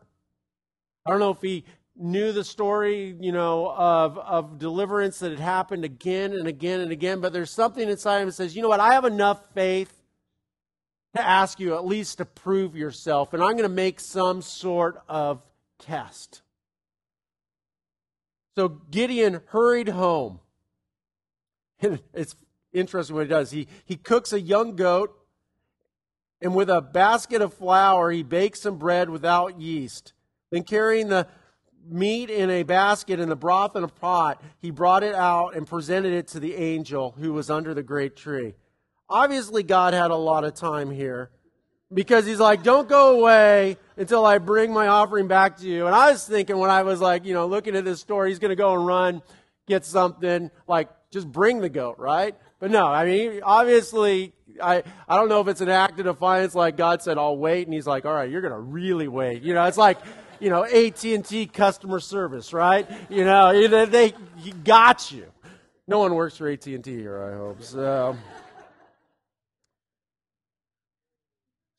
I 1.07 1.11
don't 1.11 1.21
know 1.21 1.31
if 1.31 1.41
he 1.41 1.65
knew 1.97 2.33
the 2.33 2.45
story, 2.45 3.17
you 3.21 3.33
know, 3.33 3.71
of, 3.71 4.19
of 4.19 4.59
deliverance 4.59 5.21
that 5.21 5.31
had 5.31 5.41
happened 5.41 5.85
again 5.85 6.33
and 6.33 6.47
again 6.49 6.81
and 6.81 6.91
again, 6.91 7.21
but 7.21 7.33
there's 7.33 7.51
something 7.51 7.89
inside 7.89 8.21
him 8.21 8.27
that 8.27 8.33
says, 8.33 8.57
you 8.57 8.63
know 8.63 8.69
what, 8.69 8.81
I 8.81 8.95
have 8.95 9.05
enough 9.05 9.41
faith 9.55 9.93
to 11.15 11.25
ask 11.25 11.61
you 11.61 11.75
at 11.77 11.87
least 11.87 12.19
to 12.19 12.25
prove 12.25 12.75
yourself, 12.75 13.33
and 13.33 13.43
I'm 13.43 13.53
going 13.53 13.63
to 13.63 13.69
make 13.69 14.01
some 14.01 14.43
sort 14.43 15.01
of 15.09 15.43
test. 15.79 16.43
So 18.57 18.69
Gideon 18.69 19.41
hurried 19.47 19.89
home. 19.89 20.41
it's 21.81 22.35
interesting 22.73 23.15
what 23.15 23.27
he 23.27 23.29
does. 23.29 23.53
He, 23.53 23.69
he 23.85 23.97
cooks 23.97 24.33
a 24.33 24.41
young 24.41 24.75
goat, 24.75 25.17
and 26.41 26.55
with 26.55 26.69
a 26.69 26.81
basket 26.81 27.41
of 27.41 27.55
flour, 27.55 28.11
he 28.11 28.25
bakes 28.25 28.61
some 28.61 28.79
bread 28.79 29.09
without 29.09 29.61
yeast. 29.61 30.13
Then, 30.51 30.65
carrying 30.65 31.09
the 31.09 31.27
meat 31.87 32.31
in 32.31 32.51
a 32.51 32.63
basket 32.63 33.21
and 33.21 33.31
the 33.31 33.37
broth 33.37 33.77
in 33.77 33.85
a 33.85 33.89
pot, 33.89 34.43
he 34.59 34.71
brought 34.71 35.03
it 35.03 35.15
out 35.15 35.57
and 35.57 35.67
presented 35.67 36.13
it 36.13 36.29
to 36.29 36.41
the 36.41 36.55
angel 36.55 37.15
who 37.19 37.33
was 37.33 37.51
under 37.51 37.75
the 37.75 37.83
great 37.83 38.17
tree. 38.17 38.55
Obviously, 39.09 39.63
God 39.63 39.95
had 39.95 40.11
a 40.11 40.17
lot 40.17 40.45
of 40.45 40.55
time 40.55 40.91
here 40.91 41.31
because 41.93 42.27
he's 42.27 42.41
like, 42.41 42.63
don't 42.63 42.89
go 42.89 43.19
away 43.19 43.77
until 43.97 44.25
I 44.25 44.39
bring 44.39 44.73
my 44.73 44.89
offering 44.89 45.29
back 45.29 45.59
to 45.59 45.69
you. 45.69 45.87
And 45.87 45.95
I 45.95 46.11
was 46.11 46.27
thinking 46.27 46.59
when 46.59 46.71
I 46.71 46.83
was 46.83 47.01
like, 47.01 47.25
you 47.25 47.35
know, 47.35 47.47
looking 47.47 47.77
at 47.77 47.85
this 47.85 48.01
story, 48.01 48.31
he's 48.31 48.39
going 48.39 48.51
to 48.51 48.57
go 48.57 48.75
and 48.75 48.87
run, 48.87 49.23
get 49.67 49.85
something, 49.85 50.51
like 50.67 50.89
just 51.11 51.31
bring 51.31 51.61
the 51.61 51.69
goat, 51.69 51.99
right? 51.99 52.35
But 52.59 52.71
no, 52.71 52.87
I 52.87 53.05
mean, 53.05 53.41
obviously, 53.43 54.33
I, 54.63 54.83
I 55.09 55.17
don't 55.17 55.29
know 55.29 55.41
if 55.41 55.49
it's 55.49 55.61
an 55.61 55.69
act 55.69 55.99
of 56.01 56.07
defiance 56.07 56.55
like 56.55 56.77
God 56.77 57.03
said, 57.03 57.19
I'll 57.19 57.37
wait. 57.37 57.67
And 57.67 57.75
he's 57.75 57.87
like, 57.87 58.05
all 58.07 58.15
right, 58.15 58.31
you're 58.31 58.41
going 58.41 58.55
to 58.55 58.59
really 58.59 59.09
wait. 59.09 59.43
You 59.43 59.55
know, 59.55 59.65
it's 59.65 59.77
like, 59.77 59.99
you 60.41 60.51
know, 60.51 60.65
AT&T 60.65 61.47
customer 61.47 62.01
service, 62.01 62.53
right? 62.53 62.89
You 63.09 63.25
know, 63.25 63.69
they, 63.69 63.87
they 63.87 64.15
got 64.63 65.11
you. 65.11 65.27
No 65.87 65.99
one 65.99 66.15
works 66.15 66.37
for 66.37 66.49
AT&T 66.49 66.83
here, 66.85 67.23
I 67.23 67.37
hope. 67.37 67.63
So, 67.63 68.17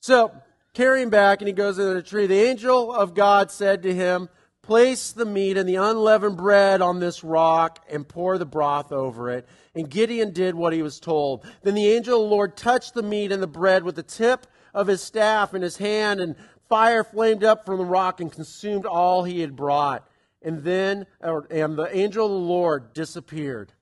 so 0.01 0.31
carrying 0.73 1.09
back, 1.09 1.41
and 1.41 1.47
he 1.47 1.53
goes 1.53 1.79
into 1.79 1.93
the 1.93 2.03
tree. 2.03 2.27
The 2.27 2.41
angel 2.41 2.93
of 2.93 3.15
God 3.15 3.49
said 3.49 3.81
to 3.83 3.93
him, 3.93 4.29
Place 4.61 5.11
the 5.11 5.25
meat 5.25 5.57
and 5.57 5.69
the 5.69 5.75
unleavened 5.75 6.37
bread 6.37 6.81
on 6.81 6.99
this 6.99 7.23
rock 7.23 7.85
and 7.87 8.07
pour 8.07 8.39
the 8.39 8.47
broth 8.47 8.91
over 8.91 9.29
it. 9.29 9.47
And 9.75 9.87
Gideon 9.87 10.31
did 10.31 10.55
what 10.55 10.73
he 10.73 10.81
was 10.81 10.99
told. 10.99 11.45
Then 11.61 11.75
the 11.75 11.87
angel 11.91 12.23
of 12.23 12.27
the 12.27 12.35
Lord 12.35 12.57
touched 12.57 12.95
the 12.95 13.03
meat 13.03 13.31
and 13.31 13.43
the 13.43 13.47
bread 13.47 13.83
with 13.83 13.95
the 13.95 14.01
tip 14.01 14.47
of 14.73 14.87
his 14.87 15.01
staff 15.01 15.53
in 15.53 15.61
his 15.61 15.77
hand, 15.77 16.19
and 16.19 16.35
fire 16.69 17.03
flamed 17.03 17.43
up 17.43 17.65
from 17.65 17.77
the 17.77 17.85
rock 17.85 18.21
and 18.21 18.31
consumed 18.31 18.85
all 18.85 19.23
he 19.23 19.41
had 19.41 19.55
brought. 19.55 20.07
And 20.41 20.63
then, 20.63 21.07
and 21.21 21.77
the 21.77 21.89
angel 21.91 22.25
of 22.25 22.31
the 22.31 22.37
Lord 22.37 22.93
disappeared. 22.93 23.73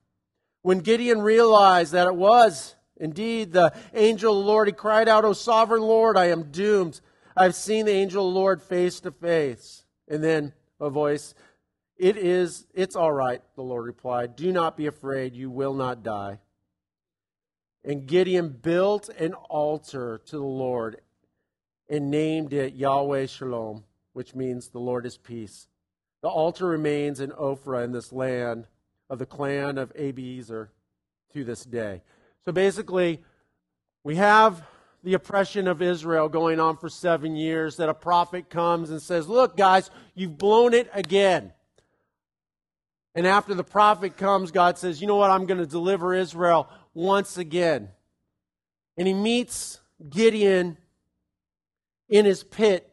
When 0.62 0.78
Gideon 0.78 1.20
realized 1.20 1.92
that 1.92 2.06
it 2.06 2.16
was 2.16 2.74
indeed 2.96 3.52
the 3.52 3.74
angel 3.92 4.38
of 4.38 4.44
the 4.44 4.50
Lord, 4.50 4.68
he 4.68 4.72
cried 4.72 5.08
out, 5.08 5.24
O 5.24 5.34
sovereign 5.34 5.82
Lord, 5.82 6.16
I 6.16 6.26
am 6.26 6.50
doomed. 6.50 7.00
I've 7.36 7.54
seen 7.54 7.84
the 7.84 7.92
angel 7.92 8.26
of 8.26 8.32
the 8.32 8.40
Lord 8.40 8.62
face 8.62 9.00
to 9.00 9.10
face. 9.10 9.84
And 10.08 10.24
then 10.24 10.54
a 10.80 10.88
voice, 10.88 11.34
It 11.96 12.16
is, 12.16 12.66
it's 12.74 12.96
all 12.96 13.12
right, 13.12 13.42
the 13.56 13.62
Lord 13.62 13.84
replied. 13.84 14.36
Do 14.36 14.50
not 14.52 14.76
be 14.76 14.86
afraid, 14.86 15.34
you 15.34 15.50
will 15.50 15.74
not 15.74 16.02
die. 16.02 16.38
And 17.84 18.06
Gideon 18.06 18.48
built 18.48 19.10
an 19.10 19.34
altar 19.34 20.20
to 20.26 20.36
the 20.36 20.42
Lord 20.42 21.00
and 21.88 22.10
named 22.10 22.52
it 22.52 22.74
Yahweh 22.74 23.26
Shalom, 23.26 23.84
which 24.12 24.34
means 24.34 24.68
the 24.68 24.78
Lord 24.78 25.06
is 25.06 25.16
peace. 25.16 25.66
The 26.22 26.28
altar 26.28 26.66
remains 26.66 27.20
in 27.20 27.30
Ophrah 27.32 27.84
in 27.84 27.92
this 27.92 28.12
land 28.12 28.66
of 29.10 29.18
the 29.18 29.26
clan 29.26 29.76
of 29.76 29.94
Abiezer 29.94 30.68
to 31.32 31.44
this 31.44 31.64
day. 31.64 32.02
So 32.44 32.52
basically, 32.52 33.22
we 34.02 34.16
have 34.16 34.62
the 35.02 35.14
oppression 35.14 35.68
of 35.68 35.82
Israel 35.82 36.28
going 36.28 36.58
on 36.58 36.78
for 36.78 36.88
seven 36.88 37.36
years 37.36 37.76
that 37.76 37.90
a 37.90 37.94
prophet 37.94 38.48
comes 38.48 38.90
and 38.90 39.00
says, 39.02 39.28
Look, 39.28 39.56
guys, 39.56 39.90
you've 40.14 40.38
blown 40.38 40.72
it 40.72 40.88
again. 40.94 41.52
And 43.14 43.26
after 43.26 43.54
the 43.54 43.64
prophet 43.64 44.16
comes, 44.16 44.50
God 44.50 44.78
says, 44.78 45.00
You 45.00 45.06
know 45.06 45.16
what? 45.16 45.30
I'm 45.30 45.46
going 45.46 45.60
to 45.60 45.66
deliver 45.66 46.14
Israel 46.14 46.68
once 46.94 47.36
again. 47.36 47.90
And 48.96 49.06
he 49.06 49.14
meets 49.14 49.80
Gideon 50.08 50.78
in 52.08 52.24
his 52.24 52.44
pit, 52.44 52.90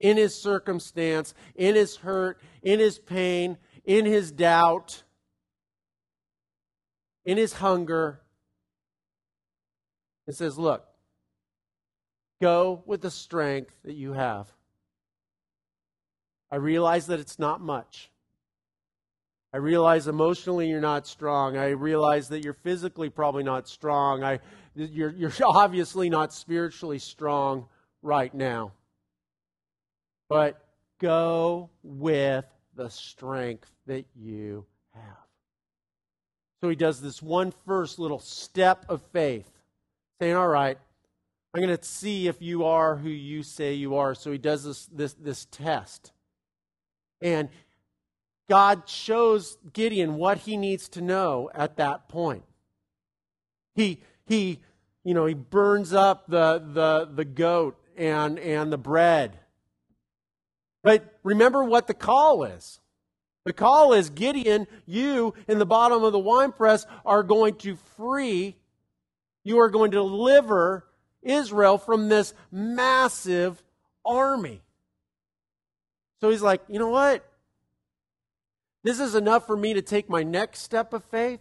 in 0.00 0.16
his 0.16 0.34
circumstance, 0.34 1.34
in 1.54 1.74
his 1.74 1.96
hurt, 1.96 2.40
in 2.62 2.78
his 2.78 2.98
pain, 2.98 3.58
in 3.84 4.04
his 4.04 4.30
doubt, 4.30 5.02
in 7.24 7.36
his 7.36 7.54
hunger. 7.54 8.20
It 10.26 10.34
says, 10.34 10.58
Look, 10.58 10.84
go 12.40 12.82
with 12.86 13.00
the 13.02 13.10
strength 13.10 13.74
that 13.84 13.94
you 13.94 14.12
have. 14.12 14.48
I 16.50 16.56
realize 16.56 17.06
that 17.08 17.20
it's 17.20 17.38
not 17.38 17.60
much. 17.60 18.10
I 19.52 19.58
realize 19.58 20.08
emotionally 20.08 20.68
you're 20.68 20.80
not 20.80 21.06
strong. 21.06 21.56
I 21.56 21.70
realize 21.70 22.28
that 22.30 22.42
you're 22.42 22.54
physically 22.54 23.08
probably 23.08 23.44
not 23.44 23.68
strong. 23.68 24.24
I, 24.24 24.40
you're, 24.74 25.10
you're 25.10 25.32
obviously 25.44 26.10
not 26.10 26.32
spiritually 26.32 26.98
strong 26.98 27.68
right 28.04 28.32
now. 28.32 28.72
But 30.28 30.64
go 31.00 31.70
with 31.82 32.44
the 32.76 32.88
strength 32.88 33.70
that 33.86 34.06
you 34.14 34.64
have. 34.94 35.02
So 36.62 36.68
he 36.68 36.76
does 36.76 37.00
this 37.00 37.22
one 37.22 37.52
first 37.66 37.98
little 37.98 38.18
step 38.18 38.86
of 38.88 39.02
faith, 39.12 39.50
saying, 40.20 40.34
All 40.34 40.48
right, 40.48 40.78
I'm 41.54 41.62
going 41.62 41.76
to 41.76 41.84
see 41.84 42.26
if 42.26 42.40
you 42.40 42.64
are 42.64 42.96
who 42.96 43.08
you 43.08 43.42
say 43.42 43.74
you 43.74 43.96
are. 43.96 44.14
So 44.14 44.32
he 44.32 44.38
does 44.38 44.64
this, 44.64 44.86
this, 44.86 45.12
this 45.14 45.46
test. 45.50 46.12
And 47.20 47.48
God 48.48 48.88
shows 48.88 49.56
Gideon 49.72 50.16
what 50.16 50.38
he 50.38 50.56
needs 50.56 50.88
to 50.90 51.00
know 51.00 51.50
at 51.54 51.76
that 51.76 52.08
point. 52.08 52.44
He, 53.74 54.00
he, 54.26 54.60
you 55.04 55.14
know, 55.14 55.26
he 55.26 55.34
burns 55.34 55.92
up 55.92 56.26
the, 56.28 56.62
the, 56.72 57.08
the 57.12 57.24
goat 57.24 57.78
and, 57.96 58.38
and 58.38 58.72
the 58.72 58.78
bread. 58.78 59.38
But 60.82 61.18
remember 61.22 61.64
what 61.64 61.86
the 61.86 61.94
call 61.94 62.44
is. 62.44 62.80
The 63.44 63.52
call 63.52 63.92
is 63.92 64.10
Gideon, 64.10 64.66
you 64.86 65.34
in 65.46 65.58
the 65.58 65.66
bottom 65.66 66.02
of 66.02 66.12
the 66.12 66.18
winepress 66.18 66.86
are 67.04 67.22
going 67.22 67.56
to 67.56 67.76
free, 67.96 68.56
you 69.44 69.58
are 69.60 69.68
going 69.68 69.90
to 69.90 69.98
deliver 69.98 70.86
Israel 71.22 71.76
from 71.76 72.08
this 72.08 72.32
massive 72.50 73.62
army. 74.04 74.62
So 76.20 76.30
he's 76.30 76.42
like, 76.42 76.62
you 76.68 76.78
know 76.78 76.88
what? 76.88 77.22
This 78.82 79.00
is 79.00 79.14
enough 79.14 79.46
for 79.46 79.56
me 79.56 79.74
to 79.74 79.82
take 79.82 80.08
my 80.08 80.22
next 80.22 80.60
step 80.60 80.92
of 80.92 81.04
faith. 81.04 81.40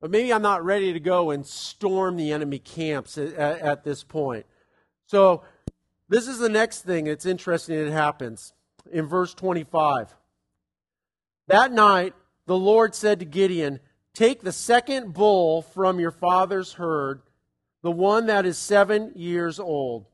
But 0.00 0.10
maybe 0.12 0.32
I'm 0.32 0.42
not 0.42 0.64
ready 0.64 0.92
to 0.92 1.00
go 1.00 1.30
and 1.30 1.44
storm 1.44 2.16
the 2.16 2.32
enemy 2.32 2.60
camps 2.60 3.18
at, 3.18 3.32
at, 3.34 3.60
at 3.60 3.84
this 3.84 4.04
point. 4.04 4.46
So, 5.08 5.42
this 6.10 6.28
is 6.28 6.38
the 6.38 6.50
next 6.50 6.82
thing 6.82 7.06
that's 7.06 7.24
interesting 7.24 7.82
that 7.82 7.90
happens 7.90 8.52
in 8.92 9.06
verse 9.06 9.32
25. 9.32 10.14
That 11.46 11.72
night, 11.72 12.12
the 12.44 12.56
Lord 12.56 12.94
said 12.94 13.18
to 13.20 13.24
Gideon, 13.24 13.80
Take 14.12 14.42
the 14.42 14.52
second 14.52 15.14
bull 15.14 15.62
from 15.62 15.98
your 15.98 16.10
father's 16.10 16.74
herd, 16.74 17.22
the 17.82 17.90
one 17.90 18.26
that 18.26 18.44
is 18.44 18.58
seven 18.58 19.12
years 19.14 19.58
old. 19.58 20.04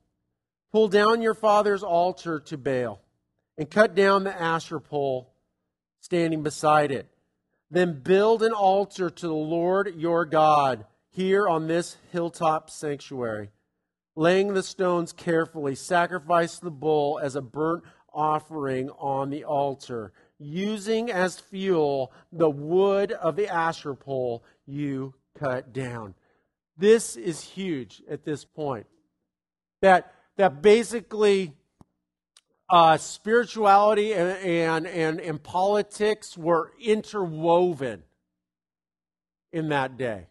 Pull 0.70 0.88
down 0.88 1.22
your 1.22 1.35
father's 1.35 1.83
altar 1.83 2.38
to 2.38 2.57
Baal, 2.57 3.00
and 3.59 3.68
cut 3.68 3.96
down 3.96 4.22
the 4.22 4.40
Asherah 4.40 4.80
pole 4.80 5.33
standing 6.00 6.44
beside 6.44 6.92
it. 6.92 7.09
Then 7.68 8.00
build 8.00 8.44
an 8.44 8.52
altar 8.52 9.11
to 9.11 9.26
the 9.26 9.35
Lord 9.35 9.92
your 9.96 10.24
God 10.24 10.87
here 11.11 11.48
on 11.48 11.66
this 11.66 11.96
hilltop 12.12 12.70
sanctuary 12.70 13.50
laying 14.16 14.55
the 14.55 14.62
stones 14.62 15.12
carefully, 15.12 15.74
sacrifice 15.74 16.59
the 16.59 16.70
bull 16.70 17.18
as 17.22 17.37
a 17.37 17.42
burnt 17.42 17.85
offering 18.12 18.90
on 18.90 19.31
the 19.31 19.44
altar, 19.44 20.12
using 20.38 21.11
as 21.11 21.40
fuel 21.40 22.12
the 22.33 22.50
wood 22.50 23.12
of 23.12 23.37
the 23.37 23.48
Asherah 23.48 23.96
pole 23.96 24.44
you 24.66 25.14
cut 25.38 25.72
down. 25.72 26.14
This 26.77 27.16
is 27.16 27.40
huge 27.40 28.03
at 28.09 28.24
this 28.24 28.44
point. 28.44 28.87
That, 29.83 30.12
that 30.37 30.62
basically 30.62 31.53
uh, 32.70 32.96
spirituality 32.96 34.12
and, 34.14 34.31
and, 34.38 34.87
and, 34.87 35.20
and 35.20 35.42
politics 35.42 36.37
were 36.37 36.72
interwoven 36.81 38.03
in 39.53 39.68
that 39.68 39.96
day. 39.96 40.27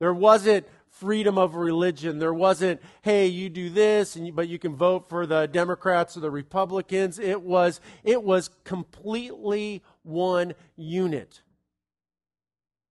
There 0.00 0.14
wasn't 0.14 0.66
freedom 0.90 1.38
of 1.38 1.54
religion. 1.54 2.18
There 2.18 2.34
wasn't, 2.34 2.80
hey, 3.02 3.26
you 3.26 3.48
do 3.48 3.70
this, 3.70 4.16
and 4.16 4.34
but 4.34 4.48
you 4.48 4.58
can 4.58 4.76
vote 4.76 5.08
for 5.08 5.26
the 5.26 5.46
Democrats 5.46 6.16
or 6.16 6.20
the 6.20 6.30
Republicans. 6.30 7.18
It 7.18 7.42
was, 7.42 7.80
it 8.04 8.22
was 8.22 8.50
completely 8.64 9.82
one 10.02 10.54
unit. 10.76 11.42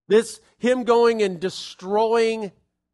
This, 0.08 0.42
him 0.58 0.86
going 0.86 1.22
and 1.22 1.40
destroying 1.40 2.52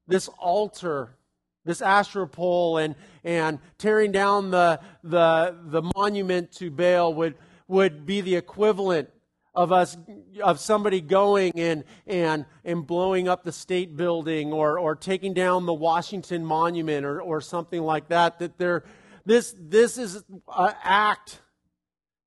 this 0.07 0.27
altar, 0.37 1.15
this 1.63 1.81
Asherah 1.81 2.27
pole, 2.27 2.77
and, 2.77 2.95
and 3.23 3.59
tearing 3.77 4.11
down 4.11 4.51
the, 4.51 4.81
the, 5.03 5.55
the 5.63 5.81
monument 5.95 6.51
to 6.53 6.69
Baal 6.69 7.13
would, 7.13 7.35
would 7.67 8.05
be 8.05 8.21
the 8.21 8.35
equivalent 8.35 9.09
of 9.53 9.71
us 9.71 9.95
of 10.43 10.59
somebody 10.59 11.01
going 11.01 11.53
and 11.59 11.83
and 12.07 12.45
and 12.63 12.85
blowing 12.85 13.27
up 13.27 13.43
the 13.43 13.51
state 13.51 13.95
building 13.95 14.53
or 14.53 14.79
or 14.79 14.95
taking 14.95 15.33
down 15.33 15.65
the 15.65 15.73
Washington 15.73 16.45
Monument 16.45 17.05
or 17.05 17.21
or 17.21 17.41
something 17.41 17.81
like 17.81 18.09
that 18.09 18.39
that 18.39 18.57
there 18.57 18.83
this 19.25 19.55
this 19.59 19.97
is 19.97 20.23
an 20.57 20.73
act 20.83 21.41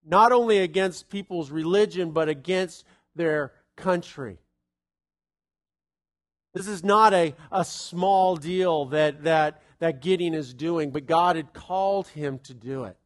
not 0.04 0.32
only 0.32 0.58
against 0.58 1.08
people's 1.08 1.50
religion 1.50 2.12
but 2.12 2.28
against 2.28 2.84
their 3.14 3.52
country 3.76 4.38
this 6.54 6.66
is 6.66 6.82
not 6.82 7.12
a, 7.14 7.34
a 7.52 7.64
small 7.64 8.36
deal 8.36 8.86
that, 8.86 9.22
that, 9.24 9.62
that 9.78 10.00
Gideon 10.00 10.34
is 10.34 10.54
doing, 10.54 10.90
but 10.90 11.06
God 11.06 11.36
had 11.36 11.52
called 11.52 12.08
him 12.08 12.40
to 12.40 12.54
do 12.54 12.82
it. 12.84 12.96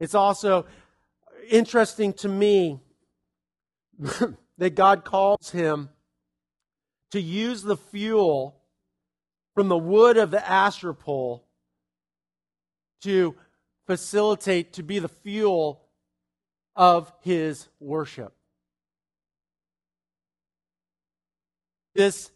It's 0.00 0.14
also 0.14 0.66
interesting 1.48 2.12
to 2.14 2.28
me 2.28 2.80
that 4.58 4.74
God 4.74 5.04
calls 5.04 5.50
him 5.50 5.90
to 7.10 7.20
use 7.20 7.62
the 7.62 7.76
fuel 7.76 8.56
from 9.54 9.68
the 9.68 9.78
wood 9.78 10.16
of 10.16 10.30
the 10.30 10.48
Asherah 10.48 10.94
pole 10.94 11.44
to 13.02 13.34
facilitate, 13.86 14.74
to 14.74 14.82
be 14.82 14.98
the 14.98 15.08
fuel 15.08 15.82
of 16.76 17.12
his 17.22 17.68
worship. 17.80 18.32
This 21.94 22.30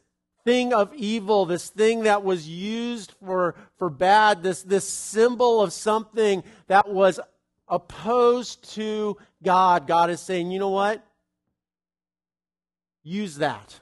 thing 0.44 0.72
of 0.72 0.92
evil, 0.94 1.46
this 1.46 1.68
thing 1.68 2.05
that 2.05 2.25
was 2.25 2.48
used 2.48 3.12
for, 3.25 3.55
for 3.79 3.88
bad, 3.88 4.42
this, 4.42 4.62
this 4.62 4.88
symbol 4.88 5.61
of 5.61 5.72
something 5.72 6.42
that 6.66 6.88
was 6.88 7.20
opposed 7.68 8.75
to 8.75 9.16
God. 9.42 9.87
God 9.87 10.11
is 10.11 10.20
saying, 10.20 10.51
you 10.51 10.59
know 10.59 10.70
what? 10.70 11.05
Use 13.02 13.36
that. 13.36 13.80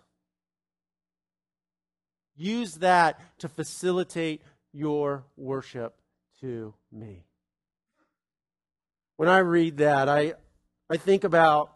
Use 2.36 2.74
that 2.76 3.20
to 3.40 3.48
facilitate 3.48 4.42
your 4.72 5.24
worship 5.36 5.94
to 6.40 6.74
me. 6.90 7.24
When 9.16 9.28
I 9.28 9.38
read 9.38 9.78
that, 9.78 10.08
I, 10.08 10.34
I 10.88 10.96
think 10.96 11.24
about 11.24 11.72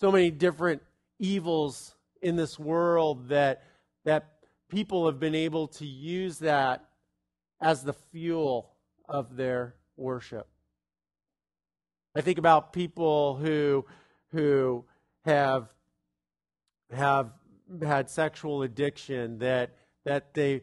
so 0.00 0.12
many 0.12 0.30
different 0.30 0.82
evils 1.18 1.94
in 2.20 2.36
this 2.36 2.58
world 2.58 3.28
that, 3.28 3.62
that 4.04 4.28
people 4.68 5.06
have 5.06 5.18
been 5.18 5.34
able 5.34 5.68
to 5.68 5.86
use 5.86 6.38
that 6.40 6.84
as 7.60 7.82
the 7.82 7.92
fuel 7.92 8.72
of 9.08 9.36
their 9.36 9.74
worship. 9.96 10.46
I 12.14 12.20
think 12.20 12.38
about 12.38 12.72
people 12.72 13.36
who, 13.36 13.86
who 14.32 14.84
have 15.24 15.72
have 16.94 17.32
had 17.82 18.10
sexual 18.10 18.62
addiction 18.62 19.38
that 19.38 19.70
that 20.04 20.34
they 20.34 20.62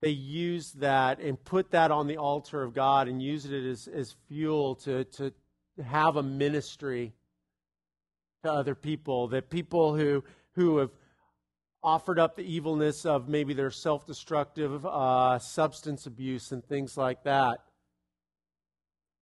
they 0.00 0.10
use 0.10 0.72
that 0.72 1.20
and 1.20 1.42
put 1.42 1.70
that 1.70 1.90
on 1.90 2.06
the 2.06 2.18
altar 2.18 2.62
of 2.62 2.74
God 2.74 3.08
and 3.08 3.22
use 3.22 3.46
it 3.46 3.64
as, 3.64 3.88
as 3.88 4.14
fuel 4.28 4.74
to, 4.76 5.04
to 5.04 5.32
have 5.82 6.16
a 6.16 6.22
ministry 6.22 7.14
to 8.42 8.52
other 8.52 8.74
people. 8.74 9.28
That 9.28 9.48
people 9.48 9.96
who 9.96 10.22
who 10.54 10.78
have 10.78 10.90
offered 11.82 12.18
up 12.18 12.36
the 12.36 12.42
evilness 12.42 13.04
of 13.04 13.28
maybe 13.28 13.54
their 13.54 13.70
self 13.70 14.06
destructive 14.06 14.84
uh, 14.86 15.38
substance 15.38 16.06
abuse 16.06 16.52
and 16.52 16.64
things 16.64 16.96
like 16.96 17.22
that, 17.24 17.58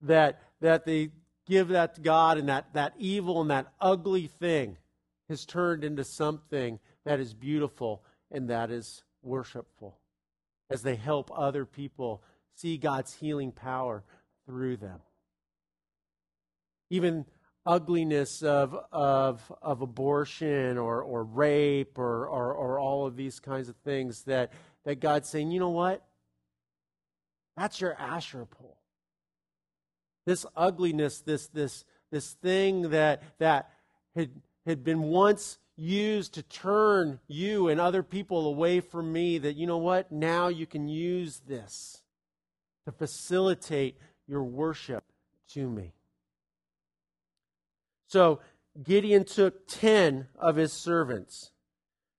that, 0.03 0.41
that 0.61 0.85
they 0.85 1.11
give 1.47 1.69
that 1.69 1.97
to 1.97 2.01
God 2.01 2.39
and 2.39 2.49
that, 2.49 2.73
that 2.75 2.95
evil 2.99 3.41
and 3.41 3.51
that 3.51 3.73
ugly 3.81 4.29
thing 4.29 4.77
has 5.29 5.45
turned 5.45 5.85
into 5.85 6.05
something 6.05 6.79
that 7.05 7.21
is 7.21 7.35
beautiful 7.35 8.03
and 8.31 8.51
that 8.51 8.71
is 8.71 9.03
worshipful 9.23 9.99
as 10.71 10.83
they 10.83 10.97
help 10.97 11.31
other 11.37 11.65
people 11.65 12.23
see 12.55 12.79
God's 12.79 13.15
healing 13.15 13.53
power 13.53 14.05
through 14.47 14.79
them. 14.79 15.01
Even 16.91 17.27
ugliness 17.65 18.43
of, 18.43 18.77
of, 18.91 19.53
of 19.63 19.83
abortion 19.83 20.79
or, 20.79 21.03
or 21.03 21.25
rape 21.25 21.99
or, 21.99 22.27
or, 22.27 22.53
or 22.55 22.79
all 22.79 23.07
of 23.07 23.17
these 23.17 23.39
kinds 23.39 23.69
of 23.69 23.77
things 23.85 24.23
that, 24.25 24.53
that 24.85 25.01
God's 25.01 25.29
saying, 25.29 25.51
you 25.51 25.61
know 25.61 25.71
what? 25.71 26.05
That's 27.57 27.81
your 27.81 27.95
Asherah 27.95 28.47
pole. 28.47 28.79
This 30.27 30.47
ugliness, 30.57 31.21
this, 31.21 31.49
this, 31.49 31.85
this 32.11 32.33
thing 32.35 32.91
that, 32.91 33.23
that 33.39 33.71
had 34.17 34.31
had 34.67 34.85
been 34.85 35.03
once 35.03 35.59
used 35.77 36.35
to 36.35 36.43
turn 36.43 37.19
you 37.27 37.69
and 37.69 37.81
other 37.81 38.03
people 38.03 38.47
away 38.47 38.81
from 38.81 39.13
me, 39.13 39.39
that 39.39 39.57
you 39.57 39.67
know 39.67 39.79
what? 39.79 40.13
Now 40.13 40.49
you 40.49 40.67
can 40.67 40.89
use 40.89 41.41
this 41.47 42.03
to 42.85 42.93
facilitate 42.93 43.97
your 44.27 44.45
worship 44.45 45.05
to 45.51 45.69
me. 45.69 45.93
So 48.07 48.41
Gideon 48.83 49.25
took 49.25 49.67
10 49.69 50.29
of 50.39 50.57
his 50.57 50.73
servants. 50.73 51.51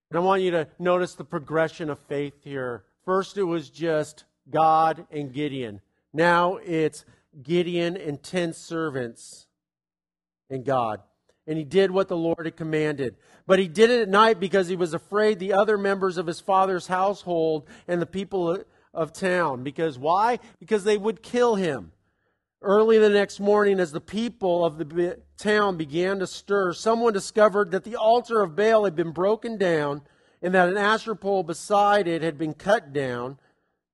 And 0.10 0.17
I 0.17 0.21
want 0.21 0.41
you 0.41 0.51
to 0.51 0.67
notice 0.79 1.15
the 1.15 1.23
progression 1.23 1.89
of 1.89 1.99
faith 2.08 2.34
here. 2.43 2.84
First, 3.06 3.38
it 3.38 3.43
was 3.43 3.69
just 3.69 4.25
God 4.49 5.08
and 5.12 5.34
Gideon. 5.34 5.82
Now 6.13 6.58
it's 6.58 7.06
Gideon 7.41 7.97
and 7.97 8.21
10 8.21 8.53
servants 8.53 9.47
and 10.49 10.63
God 10.63 11.01
and 11.45 11.58
he 11.58 11.63
did 11.63 11.91
what 11.91 12.08
the 12.08 12.17
Lord 12.17 12.45
had 12.45 12.56
commanded. 12.56 13.15
But 13.45 13.60
he 13.60 13.67
did 13.67 13.89
it 13.89 14.01
at 14.01 14.10
night 14.10 14.39
because 14.39 14.67
he 14.67 14.75
was 14.75 14.93
afraid 14.93 15.39
the 15.39 15.53
other 15.53 15.77
members 15.77 16.17
of 16.17 16.27
his 16.27 16.39
father's 16.39 16.88
household 16.88 17.67
and 17.88 18.01
the 18.01 18.06
people 18.06 18.63
of 18.93 19.12
town. 19.13 19.63
Because 19.63 19.99
why? 19.99 20.39
Because 20.60 20.84
they 20.84 20.97
would 20.97 21.21
kill 21.21 21.56
him. 21.56 21.91
Early 22.62 22.97
the 22.97 23.10
next 23.10 23.41
morning, 23.41 23.82
as 23.82 23.91
the 23.91 23.99
people 23.99 24.63
of 24.63 24.77
the 24.77 25.19
town 25.38 25.75
began 25.75 26.19
to 26.19 26.27
stir, 26.27 26.71
someone 26.71 27.12
discovered 27.12 27.71
that 27.71 27.84
the 27.84 27.97
altar 27.97 28.41
of 28.41 28.56
Baal 28.56 28.86
had 28.86 28.95
been 28.95 29.12
broken 29.12 29.58
down 29.58 30.01
and 30.41 30.53
that 30.53 30.69
an 30.69 30.77
Asherah 30.77 31.17
pole 31.17 31.43
beside 31.43 32.08
it 32.08 32.21
had 32.21 32.38
been 32.38 32.53
cut 32.53 32.93
down. 32.93 33.38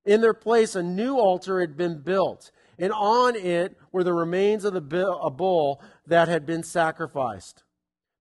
In 0.05 0.21
their 0.21 0.35
place, 0.35 0.75
a 0.75 0.83
new 0.83 1.17
altar 1.17 1.59
had 1.61 1.77
been 1.77 2.01
built 2.01 2.51
and 2.79 2.93
on 2.93 3.35
it 3.35 3.77
were 3.91 4.03
the 4.03 4.13
remains 4.13 4.63
of 4.63 4.73
the 4.73 5.07
a 5.21 5.29
bull 5.29 5.81
that 6.07 6.27
had 6.27 6.45
been 6.45 6.63
sacrificed. 6.63 7.63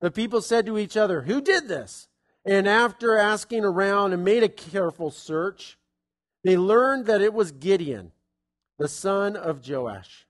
The 0.00 0.10
people 0.10 0.42
said 0.42 0.66
to 0.66 0.78
each 0.78 0.96
other, 0.96 1.22
Who 1.22 1.40
did 1.40 1.68
this? 1.68 2.08
And 2.44 2.68
after 2.68 3.16
asking 3.16 3.64
around 3.64 4.12
and 4.12 4.24
made 4.24 4.42
a 4.42 4.48
careful 4.48 5.10
search, 5.10 5.78
they 6.44 6.56
learned 6.56 7.06
that 7.06 7.20
it 7.20 7.34
was 7.34 7.52
Gideon, 7.52 8.12
the 8.78 8.88
son 8.88 9.36
of 9.36 9.66
Joash. 9.68 10.26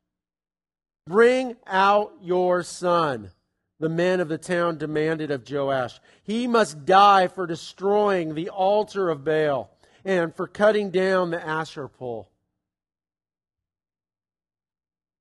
Bring 1.07 1.57
out 1.67 2.13
your 2.21 2.63
son, 2.63 3.31
the 3.79 3.89
men 3.89 4.21
of 4.21 4.29
the 4.29 4.39
town 4.39 4.79
demanded 4.79 5.31
of 5.31 5.49
Joash. 5.49 6.01
He 6.23 6.47
must 6.47 6.85
die 6.85 7.29
for 7.29 7.47
destroying 7.47 8.35
the 8.35 8.51
altar 8.51 9.09
of 9.09 9.25
Baal 9.25 9.71
and 10.05 10.35
for 10.35 10.47
cutting 10.47 10.91
down 10.91 11.31
the 11.31 11.47
Asherah 11.47 11.89
pole. 11.89 12.31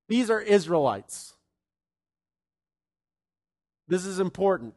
These 0.07 0.29
are 0.29 0.39
Israelites. 0.39 1.33
This 3.87 4.05
is 4.05 4.19
important. 4.19 4.73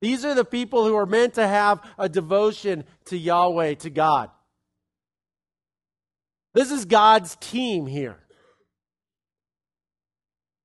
These 0.00 0.24
are 0.24 0.34
the 0.34 0.44
people 0.44 0.86
who 0.86 0.96
are 0.96 1.06
meant 1.06 1.34
to 1.34 1.46
have 1.46 1.82
a 1.98 2.08
devotion 2.08 2.84
to 3.06 3.18
Yahweh, 3.18 3.74
to 3.74 3.90
God. 3.90 4.30
This 6.54 6.70
is 6.70 6.84
God's 6.84 7.36
team 7.36 7.86
here. 7.86 8.16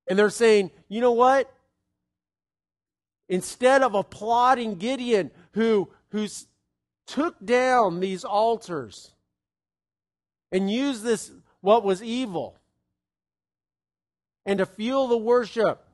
And 0.07 0.17
they're 0.17 0.29
saying, 0.29 0.71
you 0.87 1.01
know 1.01 1.11
what? 1.11 1.51
Instead 3.27 3.81
of 3.81 3.95
applauding 3.95 4.75
Gideon, 4.75 5.31
who, 5.53 5.89
who 6.09 6.27
took 7.07 7.43
down 7.43 7.99
these 7.99 8.23
altars 8.23 9.11
and 10.51 10.71
used 10.71 11.03
this, 11.03 11.31
what 11.61 11.83
was 11.83 12.03
evil, 12.03 12.57
and 14.45 14.59
to 14.59 14.65
fuel 14.65 15.07
the 15.07 15.17
worship. 15.17 15.85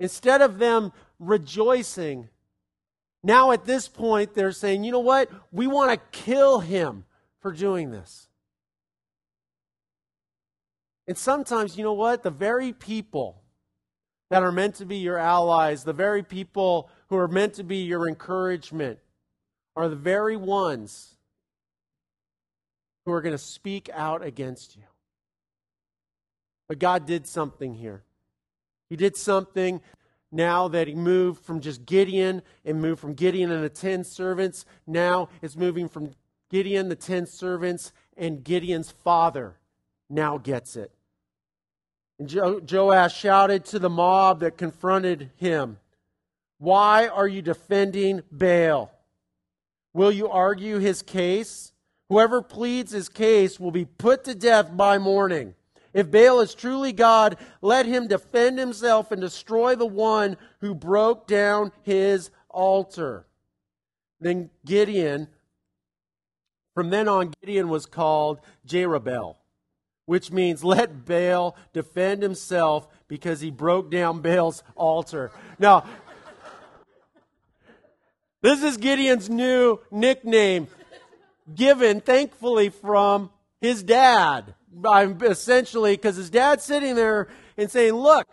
Instead 0.00 0.42
of 0.42 0.58
them 0.58 0.92
rejoicing, 1.18 2.28
now 3.22 3.52
at 3.52 3.64
this 3.64 3.88
point 3.88 4.34
they're 4.34 4.52
saying, 4.52 4.84
you 4.84 4.92
know 4.92 5.00
what? 5.00 5.30
We 5.52 5.66
want 5.66 5.92
to 5.92 6.18
kill 6.18 6.60
him 6.60 7.04
for 7.40 7.52
doing 7.52 7.90
this. 7.90 8.28
And 11.06 11.18
sometimes, 11.18 11.76
you 11.76 11.84
know 11.84 11.92
what? 11.92 12.22
The 12.22 12.30
very 12.30 12.72
people 12.72 13.42
that 14.30 14.42
are 14.42 14.52
meant 14.52 14.76
to 14.76 14.86
be 14.86 14.96
your 14.96 15.18
allies, 15.18 15.84
the 15.84 15.92
very 15.92 16.22
people 16.22 16.88
who 17.08 17.16
are 17.16 17.28
meant 17.28 17.54
to 17.54 17.64
be 17.64 17.78
your 17.78 18.08
encouragement, 18.08 18.98
are 19.76 19.88
the 19.88 19.96
very 19.96 20.36
ones 20.36 21.16
who 23.04 23.12
are 23.12 23.20
going 23.20 23.34
to 23.34 23.38
speak 23.38 23.90
out 23.92 24.24
against 24.24 24.76
you. 24.76 24.84
But 26.68 26.78
God 26.78 27.06
did 27.06 27.26
something 27.26 27.74
here. 27.74 28.02
He 28.88 28.96
did 28.96 29.16
something 29.16 29.80
now 30.30 30.68
that 30.68 30.88
he 30.88 30.94
moved 30.94 31.44
from 31.44 31.60
just 31.60 31.86
Gideon 31.86 32.42
and 32.64 32.80
moved 32.80 33.00
from 33.00 33.14
Gideon 33.14 33.50
and 33.50 33.62
the 33.62 33.68
10 33.68 34.04
servants. 34.04 34.64
Now 34.86 35.28
it's 35.42 35.56
moving 35.56 35.88
from 35.88 36.10
Gideon, 36.50 36.88
the 36.88 36.96
10 36.96 37.26
servants, 37.26 37.92
and 38.16 38.44
Gideon's 38.44 38.90
father 38.90 39.56
now 40.10 40.38
gets 40.38 40.76
it. 40.76 40.92
And 42.18 42.28
jo- 42.28 42.60
Joash 42.68 43.16
shouted 43.16 43.64
to 43.66 43.78
the 43.78 43.90
mob 43.90 44.40
that 44.40 44.56
confronted 44.56 45.30
him, 45.36 45.78
Why 46.58 47.08
are 47.08 47.26
you 47.26 47.42
defending 47.42 48.22
Baal? 48.30 48.92
Will 49.92 50.12
you 50.12 50.28
argue 50.28 50.78
his 50.78 51.02
case? 51.02 51.72
Whoever 52.08 52.42
pleads 52.42 52.92
his 52.92 53.08
case 53.08 53.58
will 53.58 53.70
be 53.70 53.84
put 53.84 54.24
to 54.24 54.34
death 54.34 54.76
by 54.76 54.98
morning. 54.98 55.54
If 55.94 56.10
Baal 56.10 56.40
is 56.40 56.54
truly 56.54 56.92
God, 56.92 57.38
let 57.62 57.86
him 57.86 58.08
defend 58.08 58.58
himself 58.58 59.12
and 59.12 59.20
destroy 59.20 59.76
the 59.76 59.86
one 59.86 60.36
who 60.60 60.74
broke 60.74 61.28
down 61.28 61.70
his 61.82 62.30
altar. 62.50 63.26
Then 64.20 64.50
Gideon, 64.66 65.28
from 66.74 66.90
then 66.90 67.06
on, 67.08 67.32
Gideon 67.40 67.68
was 67.68 67.86
called 67.86 68.40
Jerubbaal, 68.66 69.36
which 70.06 70.32
means 70.32 70.64
let 70.64 71.04
Baal 71.04 71.56
defend 71.72 72.22
himself 72.22 72.88
because 73.06 73.40
he 73.40 73.52
broke 73.52 73.88
down 73.90 74.20
Baal's 74.20 74.64
altar. 74.74 75.30
Now, 75.60 75.84
this 78.42 78.64
is 78.64 78.78
Gideon's 78.78 79.30
new 79.30 79.78
nickname, 79.92 80.66
given 81.54 82.00
thankfully 82.00 82.68
from 82.68 83.30
his 83.60 83.84
dad. 83.84 84.54
I'm 84.86 85.20
essentially 85.22 85.92
because 85.96 86.16
his 86.16 86.30
dad's 86.30 86.64
sitting 86.64 86.94
there 86.94 87.28
and 87.56 87.70
saying, 87.70 87.92
"Look, 87.92 88.26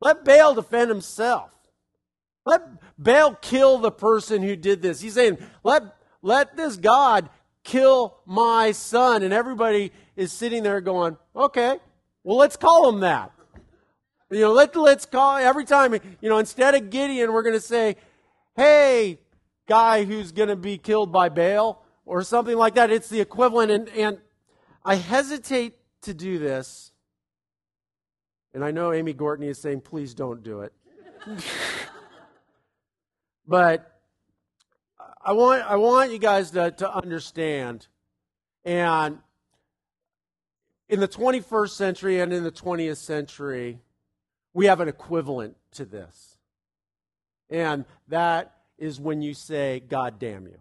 let 0.00 0.24
Baal 0.24 0.54
defend 0.54 0.90
himself. 0.90 1.50
Let 2.44 2.62
Baal 2.98 3.34
kill 3.36 3.78
the 3.78 3.90
person 3.90 4.42
who 4.42 4.56
did 4.56 4.82
this." 4.82 5.00
He's 5.00 5.14
saying, 5.14 5.38
"Let 5.62 5.96
let 6.22 6.56
this 6.56 6.76
God 6.76 7.30
kill 7.62 8.18
my 8.26 8.72
son," 8.72 9.22
and 9.22 9.32
everybody 9.32 9.92
is 10.16 10.32
sitting 10.32 10.62
there 10.62 10.80
going, 10.80 11.16
"Okay, 11.34 11.78
well, 12.22 12.36
let's 12.36 12.56
call 12.56 12.88
him 12.88 13.00
that." 13.00 13.32
You 14.30 14.40
know, 14.40 14.52
let 14.52 14.74
let's 14.76 15.06
call 15.06 15.36
every 15.36 15.64
time. 15.64 15.94
You 16.20 16.28
know, 16.28 16.38
instead 16.38 16.74
of 16.74 16.90
Gideon, 16.90 17.32
we're 17.32 17.42
going 17.42 17.54
to 17.54 17.60
say, 17.60 17.96
"Hey, 18.56 19.20
guy 19.68 20.04
who's 20.04 20.32
going 20.32 20.48
to 20.48 20.56
be 20.56 20.78
killed 20.78 21.12
by 21.12 21.28
Baal." 21.28 21.80
Or 22.06 22.22
something 22.22 22.58
like 22.58 22.74
that. 22.74 22.90
It's 22.90 23.08
the 23.08 23.22
equivalent, 23.22 23.70
and, 23.70 23.88
and 23.88 24.18
I 24.84 24.96
hesitate 24.96 25.78
to 26.02 26.12
do 26.12 26.38
this, 26.38 26.92
and 28.52 28.62
I 28.62 28.70
know 28.70 28.92
Amy 28.92 29.14
Gortney 29.14 29.46
is 29.46 29.58
saying, 29.58 29.80
please 29.80 30.12
don't 30.12 30.42
do 30.42 30.60
it. 30.60 30.72
but 33.46 34.00
I 35.24 35.32
want, 35.32 35.62
I 35.62 35.76
want 35.76 36.12
you 36.12 36.18
guys 36.18 36.50
to, 36.50 36.70
to 36.70 36.94
understand, 36.94 37.86
and 38.64 39.18
in 40.90 41.00
the 41.00 41.08
21st 41.08 41.70
century 41.70 42.20
and 42.20 42.30
in 42.30 42.44
the 42.44 42.52
20th 42.52 42.98
century, 42.98 43.80
we 44.52 44.66
have 44.66 44.80
an 44.80 44.88
equivalent 44.88 45.56
to 45.72 45.86
this. 45.86 46.36
And 47.48 47.86
that 48.08 48.54
is 48.76 49.00
when 49.00 49.22
you 49.22 49.32
say, 49.32 49.80
God 49.80 50.18
damn 50.18 50.46
you. 50.46 50.58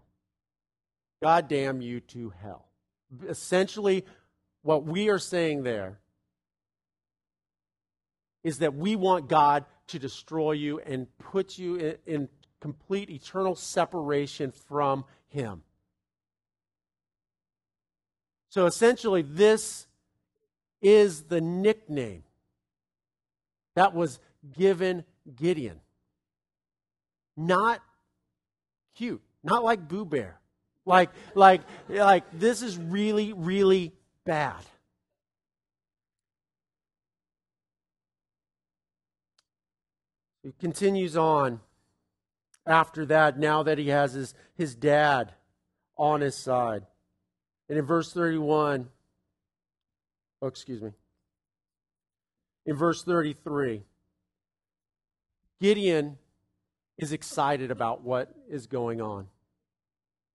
God 1.22 1.50
damn 1.50 1.82
you 1.82 2.00
to 2.00 2.34
hell 2.42 2.68
essentially, 3.28 4.06
what 4.62 4.86
we 4.86 5.10
are 5.10 5.20
saying 5.20 5.64
there 5.64 6.00
is 8.44 8.60
that 8.60 8.76
we 8.76 8.96
want 8.96 9.28
God 9.28 9.66
to 9.88 10.00
destroy 10.00 10.54
you 10.54 10.80
and 10.80 11.08
put 11.18 11.58
you 11.58 11.76
in, 11.76 11.98
in 12.06 12.30
complete 12.60 13.10
eternal 13.10 13.56
separation 13.56 14.52
from 14.52 15.06
Him. 15.28 15.64
So 18.50 18.66
essentially, 18.66 19.22
this 19.22 19.88
is 20.82 21.24
the 21.24 21.42
nickname 21.42 22.24
that 23.76 23.94
was 23.94 24.20
given 24.56 25.04
Gideon. 25.36 25.80
Not 27.36 27.82
cute, 28.96 29.22
not 29.44 29.64
like 29.64 29.88
Boo 29.88 30.06
Bear. 30.06 30.40
Like, 30.86 31.12
like, 31.34 31.62
like, 31.88 32.24
this 32.38 32.62
is 32.62 32.78
really, 32.78 33.34
really 33.34 33.94
bad. 34.26 34.64
He 40.44 40.52
continues 40.60 41.16
on 41.16 41.62
after 42.66 43.06
that, 43.08 43.40
now 43.40 43.64
that 43.64 43.78
he 43.78 43.90
has 43.90 44.14
his, 44.14 44.34
his 44.56 44.76
dad 44.76 45.34
on 45.98 46.22
his 46.22 46.36
side. 46.36 46.86
And 47.70 47.78
in 47.78 47.86
verse 47.86 48.12
31, 48.12 48.90
oh, 50.42 50.48
excuse 50.48 50.82
me. 50.82 50.92
In 52.66 52.76
verse 52.76 53.04
33, 53.04 53.84
Gideon 55.62 56.18
is 56.98 57.14
excited 57.14 57.72
about 57.72 58.02
what 58.02 58.34
is 58.50 58.68
going 58.68 59.02
on. 59.02 59.28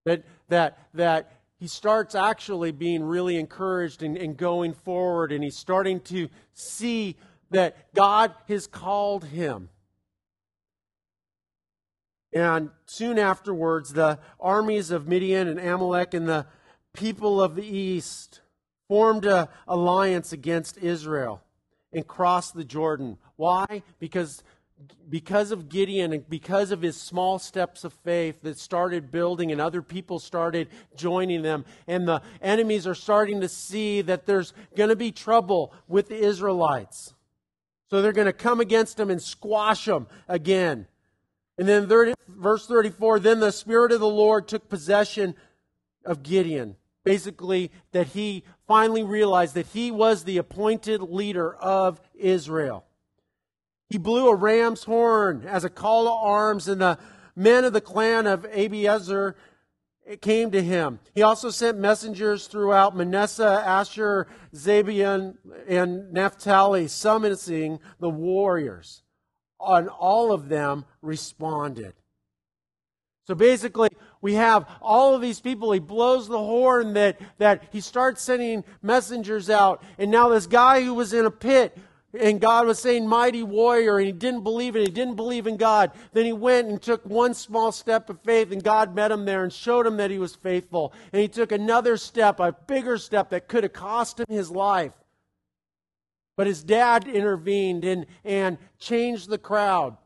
That, 0.05 0.23
that, 0.47 0.79
that 0.93 1.31
he 1.59 1.67
starts 1.67 2.15
actually 2.15 2.71
being 2.71 3.03
really 3.03 3.37
encouraged 3.37 4.01
and, 4.01 4.17
and 4.17 4.37
going 4.37 4.73
forward, 4.73 5.31
and 5.31 5.43
he's 5.43 5.57
starting 5.57 5.99
to 6.01 6.29
see 6.53 7.17
that 7.51 7.93
God 7.93 8.33
has 8.47 8.65
called 8.65 9.25
him. 9.25 9.69
And 12.31 12.69
soon 12.85 13.17
afterwards, 13.17 13.93
the 13.93 14.19
armies 14.39 14.91
of 14.91 15.07
Midian 15.07 15.47
and 15.47 15.59
Amalek 15.59 16.13
and 16.13 16.29
the 16.29 16.45
people 16.93 17.41
of 17.41 17.55
the 17.55 17.65
east 17.65 18.41
formed 18.87 19.25
an 19.25 19.47
alliance 19.67 20.31
against 20.31 20.77
Israel 20.77 21.41
and 21.91 22.07
crossed 22.07 22.53
the 22.53 22.63
Jordan. 22.63 23.17
Why? 23.35 23.83
Because 23.99 24.43
because 25.09 25.51
of 25.51 25.69
Gideon 25.69 26.13
and 26.13 26.29
because 26.29 26.71
of 26.71 26.81
his 26.81 26.95
small 26.95 27.39
steps 27.39 27.83
of 27.83 27.93
faith 27.93 28.41
that 28.43 28.57
started 28.57 29.11
building 29.11 29.51
and 29.51 29.59
other 29.59 29.81
people 29.81 30.19
started 30.19 30.69
joining 30.95 31.41
them, 31.41 31.65
and 31.87 32.07
the 32.07 32.21
enemies 32.41 32.85
are 32.85 32.95
starting 32.95 33.41
to 33.41 33.49
see 33.49 34.01
that 34.01 34.25
there's 34.25 34.53
going 34.75 34.89
to 34.89 34.95
be 34.95 35.11
trouble 35.11 35.73
with 35.87 36.09
the 36.09 36.17
Israelites. 36.17 37.13
So 37.89 38.01
they're 38.01 38.13
going 38.13 38.27
to 38.27 38.33
come 38.33 38.59
against 38.59 38.97
them 38.97 39.09
and 39.09 39.21
squash 39.21 39.85
them 39.85 40.07
again. 40.27 40.87
And 41.57 41.67
then 41.67 41.89
30, 41.89 42.13
verse 42.27 42.67
34 42.67 43.19
then 43.19 43.39
the 43.39 43.51
Spirit 43.51 43.91
of 43.91 43.99
the 43.99 44.07
Lord 44.07 44.47
took 44.47 44.69
possession 44.69 45.35
of 46.05 46.23
Gideon. 46.23 46.75
Basically, 47.03 47.71
that 47.91 48.07
he 48.07 48.43
finally 48.67 49.03
realized 49.03 49.55
that 49.55 49.67
he 49.67 49.89
was 49.89 50.23
the 50.23 50.37
appointed 50.37 51.01
leader 51.01 51.55
of 51.55 51.99
Israel. 52.13 52.85
He 53.89 53.97
blew 53.97 54.29
a 54.29 54.35
ram's 54.35 54.83
horn 54.83 55.45
as 55.47 55.63
a 55.63 55.69
call 55.69 56.05
to 56.05 56.11
arms, 56.11 56.67
and 56.67 56.79
the 56.79 56.99
men 57.35 57.65
of 57.65 57.73
the 57.73 57.81
clan 57.81 58.27
of 58.27 58.43
Abiezer 58.43 59.35
came 60.21 60.51
to 60.51 60.61
him. 60.61 60.99
He 61.13 61.21
also 61.21 61.49
sent 61.49 61.77
messengers 61.77 62.47
throughout 62.47 62.95
Manasseh, 62.95 63.63
Asher, 63.65 64.27
Zebulun, 64.55 65.37
and 65.67 66.11
Naphtali, 66.11 66.87
summoning 66.87 67.79
the 67.99 68.09
warriors. 68.09 69.03
And 69.59 69.89
all 69.89 70.31
of 70.31 70.49
them 70.49 70.85
responded. 71.01 71.93
So 73.27 73.35
basically, 73.35 73.89
we 74.21 74.33
have 74.33 74.67
all 74.81 75.13
of 75.13 75.21
these 75.21 75.39
people. 75.39 75.71
He 75.71 75.79
blows 75.79 76.27
the 76.27 76.39
horn 76.39 76.93
that, 76.93 77.19
that 77.37 77.65
he 77.71 77.79
starts 77.79 78.23
sending 78.23 78.63
messengers 78.81 79.49
out. 79.51 79.83
And 79.99 80.09
now 80.09 80.29
this 80.29 80.47
guy 80.47 80.83
who 80.83 80.95
was 80.95 81.13
in 81.13 81.25
a 81.25 81.31
pit 81.31 81.77
and 82.17 82.41
God 82.41 82.65
was 82.65 82.79
saying, 82.79 83.07
mighty 83.07 83.43
warrior, 83.43 83.97
and 83.97 84.07
he 84.07 84.11
didn't 84.11 84.43
believe 84.43 84.75
it. 84.75 84.81
He 84.81 84.91
didn't 84.91 85.15
believe 85.15 85.45
in 85.45 85.57
God. 85.57 85.91
Then 86.11 86.25
he 86.25 86.33
went 86.33 86.67
and 86.67 86.81
took 86.81 87.05
one 87.05 87.35
small 87.35 87.71
step 87.71 88.09
of 88.09 88.19
faith, 88.21 88.51
and 88.51 88.63
God 88.63 88.95
met 88.95 89.11
him 89.11 89.25
there 89.25 89.43
and 89.43 89.53
showed 89.53 89.85
him 89.85 89.97
that 89.97 90.09
he 90.09 90.17
was 90.17 90.35
faithful. 90.35 90.91
And 91.13 91.21
he 91.21 91.27
took 91.27 91.51
another 91.51 91.97
step, 91.97 92.39
a 92.39 92.51
bigger 92.51 92.97
step 92.97 93.29
that 93.29 93.47
could 93.47 93.63
have 93.63 93.73
cost 93.73 94.19
him 94.19 94.25
his 94.27 94.49
life. 94.49 94.93
But 96.35 96.47
his 96.47 96.63
dad 96.63 97.07
intervened 97.07 97.83
and, 97.83 98.07
and 98.23 98.57
changed 98.79 99.29
the 99.29 99.37
crowd. 99.37 99.97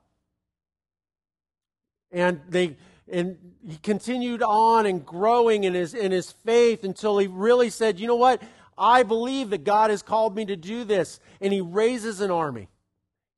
And 2.11 2.41
they 2.49 2.75
and 3.11 3.37
he 3.67 3.77
continued 3.77 4.41
on 4.41 4.85
and 4.85 5.05
growing 5.05 5.63
in 5.63 5.73
his 5.73 5.93
in 5.93 6.11
his 6.11 6.31
faith 6.45 6.83
until 6.83 7.17
he 7.17 7.27
really 7.27 7.69
said, 7.69 7.99
"You 7.99 8.07
know 8.07 8.15
what? 8.15 8.41
I 8.77 9.03
believe 9.03 9.51
that 9.51 9.63
God 9.63 9.89
has 9.89 10.01
called 10.01 10.35
me 10.35 10.45
to 10.45 10.55
do 10.55 10.83
this." 10.83 11.19
And 11.41 11.53
he 11.53 11.61
raises 11.61 12.21
an 12.21 12.31
army. 12.31 12.69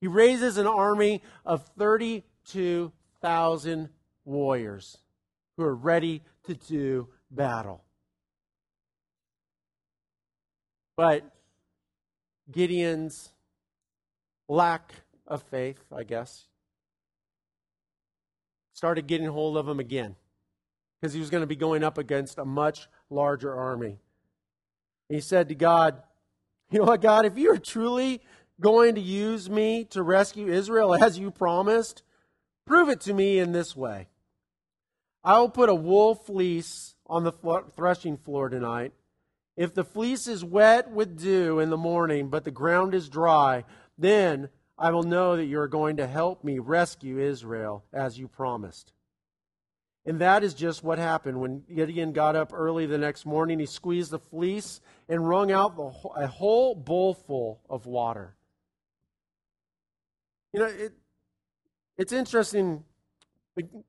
He 0.02 0.08
raises 0.08 0.58
an 0.58 0.68
army 0.68 1.24
of 1.46 1.66
32,000 1.78 3.90
warriors 4.24 4.98
who 5.58 5.64
are 5.64 5.76
ready 5.76 6.22
to 6.44 6.54
do 6.54 7.10
battle. 7.32 7.84
But 10.96 11.24
Gideon's 12.52 13.32
lack 14.48 14.94
of 15.28 15.44
faith, 15.44 15.84
I 15.92 16.04
guess, 16.04 16.48
started 18.74 19.08
getting 19.08 19.28
hold 19.28 19.58
of 19.58 19.68
him 19.68 19.80
again 19.80 20.16
because 21.00 21.14
he 21.14 21.20
was 21.20 21.30
going 21.30 21.42
to 21.42 21.48
be 21.48 21.56
going 21.56 21.84
up 21.84 21.98
against 21.98 22.38
a 22.38 22.46
much 22.46 22.88
larger 23.10 23.54
army. 23.54 24.00
He 25.10 25.20
said 25.20 25.50
to 25.50 25.56
God, 25.56 26.02
You 26.72 26.80
know 26.80 26.86
what, 26.86 27.02
God, 27.02 27.26
if 27.26 27.38
you 27.38 27.52
are 27.52 27.58
truly 27.58 28.22
going 28.60 28.96
to 28.96 29.02
use 29.02 29.50
me 29.50 29.84
to 29.86 30.02
rescue 30.02 30.48
Israel 30.48 30.96
as 31.02 31.18
you 31.20 31.32
promised, 31.32 32.04
prove 32.66 32.90
it 32.90 33.02
to 33.02 33.14
me 33.14 33.40
in 33.40 33.52
this 33.52 33.76
way. 33.76 34.08
I 35.24 35.40
will 35.40 35.50
put 35.50 35.70
a 35.70 35.76
wool 35.76 36.16
fleece 36.16 36.96
on 37.08 37.24
the 37.24 37.34
threshing 37.76 38.18
floor 38.18 38.50
tonight 38.50 38.94
if 39.56 39.74
the 39.74 39.84
fleece 39.84 40.28
is 40.28 40.44
wet 40.44 40.92
with 40.92 41.18
dew 41.18 41.60
in 41.60 41.70
the 41.70 41.78
morning, 41.78 42.30
but 42.30 42.44
the 42.44 42.52
ground 42.52 42.94
is 42.94 43.08
dry, 43.08 43.64
then 43.98 44.50
I 44.78 44.92
will 44.92 45.04
know 45.04 45.38
that 45.38 45.46
you 45.46 45.60
are 45.60 45.68
going 45.70 45.98
to 45.98 46.08
help 46.08 46.44
me 46.44 46.60
rescue 46.60 47.20
Israel 47.20 47.86
as 47.94 48.20
you 48.20 48.28
promised. 48.28 48.92
And 50.06 50.20
that 50.20 50.44
is 50.44 50.54
just 50.54 50.84
what 50.84 51.00
happened. 51.00 51.42
When 51.42 51.64
Gideon 51.74 52.14
got 52.14 52.36
up 52.36 52.52
early 52.54 52.86
the 52.86 52.98
next 52.98 53.26
morning, 53.26 53.60
he 53.60 53.66
squeezed 53.66 54.12
the 54.12 54.20
fleece 54.20 54.80
and 55.10 55.28
wrung 55.28 55.52
out 55.52 55.74
a 56.16 56.28
whole 56.28 56.76
bowlful 56.76 57.62
of 57.70 57.88
water. 57.88 58.36
You 60.54 60.60
know, 60.60 60.68
it, 60.68 60.94
it's 61.98 62.14
interesting. 62.14 62.84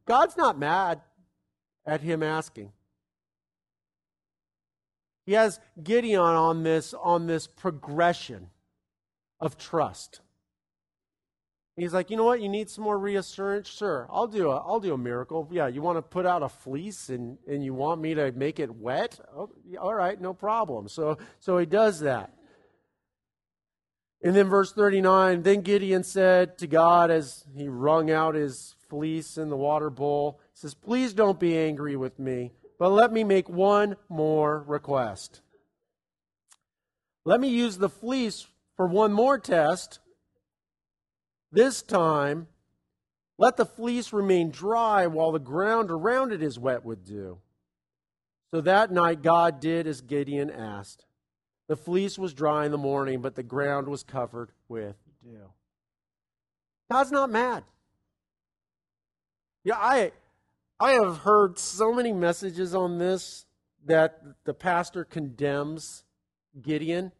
God's 0.06 0.36
not 0.36 0.58
mad 0.58 1.02
at 1.84 2.00
him 2.00 2.22
asking. 2.22 2.72
He 5.26 5.32
has 5.32 5.60
Gideon 5.82 6.20
on 6.20 6.62
this, 6.62 6.94
on 6.94 7.26
this 7.26 7.46
progression 7.46 8.48
of 9.38 9.58
trust. 9.58 10.20
He's 11.76 11.92
like, 11.92 12.10
you 12.10 12.16
know 12.16 12.24
what? 12.24 12.40
You 12.40 12.48
need 12.48 12.70
some 12.70 12.84
more 12.84 12.98
reassurance? 12.98 13.68
Sure, 13.68 14.08
I'll 14.10 14.26
do 14.26 14.50
a, 14.50 14.56
I'll 14.56 14.80
do 14.80 14.94
a 14.94 14.98
miracle. 14.98 15.48
Yeah, 15.52 15.68
you 15.68 15.82
want 15.82 15.98
to 15.98 16.02
put 16.02 16.24
out 16.24 16.42
a 16.42 16.48
fleece 16.48 17.10
and, 17.10 17.36
and 17.46 17.62
you 17.62 17.74
want 17.74 18.00
me 18.00 18.14
to 18.14 18.32
make 18.32 18.58
it 18.58 18.74
wet? 18.74 19.20
Oh, 19.36 19.50
all 19.80 19.94
right, 19.94 20.18
no 20.18 20.32
problem. 20.32 20.88
So, 20.88 21.18
so 21.38 21.58
he 21.58 21.66
does 21.66 22.00
that. 22.00 22.32
And 24.22 24.34
then 24.34 24.48
verse 24.48 24.72
39, 24.72 25.42
then 25.42 25.60
Gideon 25.60 26.02
said 26.02 26.56
to 26.58 26.66
God 26.66 27.10
as 27.10 27.44
he 27.54 27.68
wrung 27.68 28.10
out 28.10 28.34
his 28.34 28.74
fleece 28.88 29.36
in 29.36 29.50
the 29.50 29.56
water 29.56 29.90
bowl, 29.90 30.40
says, 30.54 30.72
please 30.72 31.12
don't 31.12 31.38
be 31.38 31.58
angry 31.58 31.96
with 31.96 32.18
me 32.18 32.52
but 32.78 32.90
let 32.90 33.12
me 33.12 33.24
make 33.24 33.48
one 33.48 33.96
more 34.08 34.62
request. 34.66 35.40
Let 37.24 37.40
me 37.40 37.48
use 37.48 37.78
the 37.78 37.88
fleece 37.88 38.46
for 38.76 38.86
one 38.86 39.12
more 39.12 39.38
test. 39.38 39.98
This 41.56 41.80
time, 41.80 42.48
let 43.38 43.56
the 43.56 43.64
fleece 43.64 44.12
remain 44.12 44.50
dry 44.50 45.06
while 45.06 45.32
the 45.32 45.38
ground 45.38 45.90
around 45.90 46.30
it 46.30 46.42
is 46.42 46.58
wet 46.58 46.84
with 46.84 47.06
dew. 47.06 47.38
So 48.50 48.60
that 48.60 48.92
night, 48.92 49.22
God 49.22 49.58
did 49.58 49.86
as 49.86 50.02
Gideon 50.02 50.50
asked. 50.50 51.06
The 51.66 51.74
fleece 51.74 52.18
was 52.18 52.34
dry 52.34 52.66
in 52.66 52.72
the 52.72 52.78
morning, 52.78 53.22
but 53.22 53.36
the 53.36 53.42
ground 53.42 53.88
was 53.88 54.02
covered 54.02 54.50
with 54.68 54.96
dew. 55.24 55.48
God's 56.92 57.10
not 57.10 57.30
mad. 57.30 57.64
Yeah, 59.64 59.78
I 59.78 60.12
I 60.78 60.92
have 60.92 61.20
heard 61.20 61.58
so 61.58 61.90
many 61.90 62.12
messages 62.12 62.74
on 62.74 62.98
this 62.98 63.46
that 63.86 64.20
the 64.44 64.52
pastor 64.52 65.04
condemns 65.04 66.04
Gideon. 66.60 67.12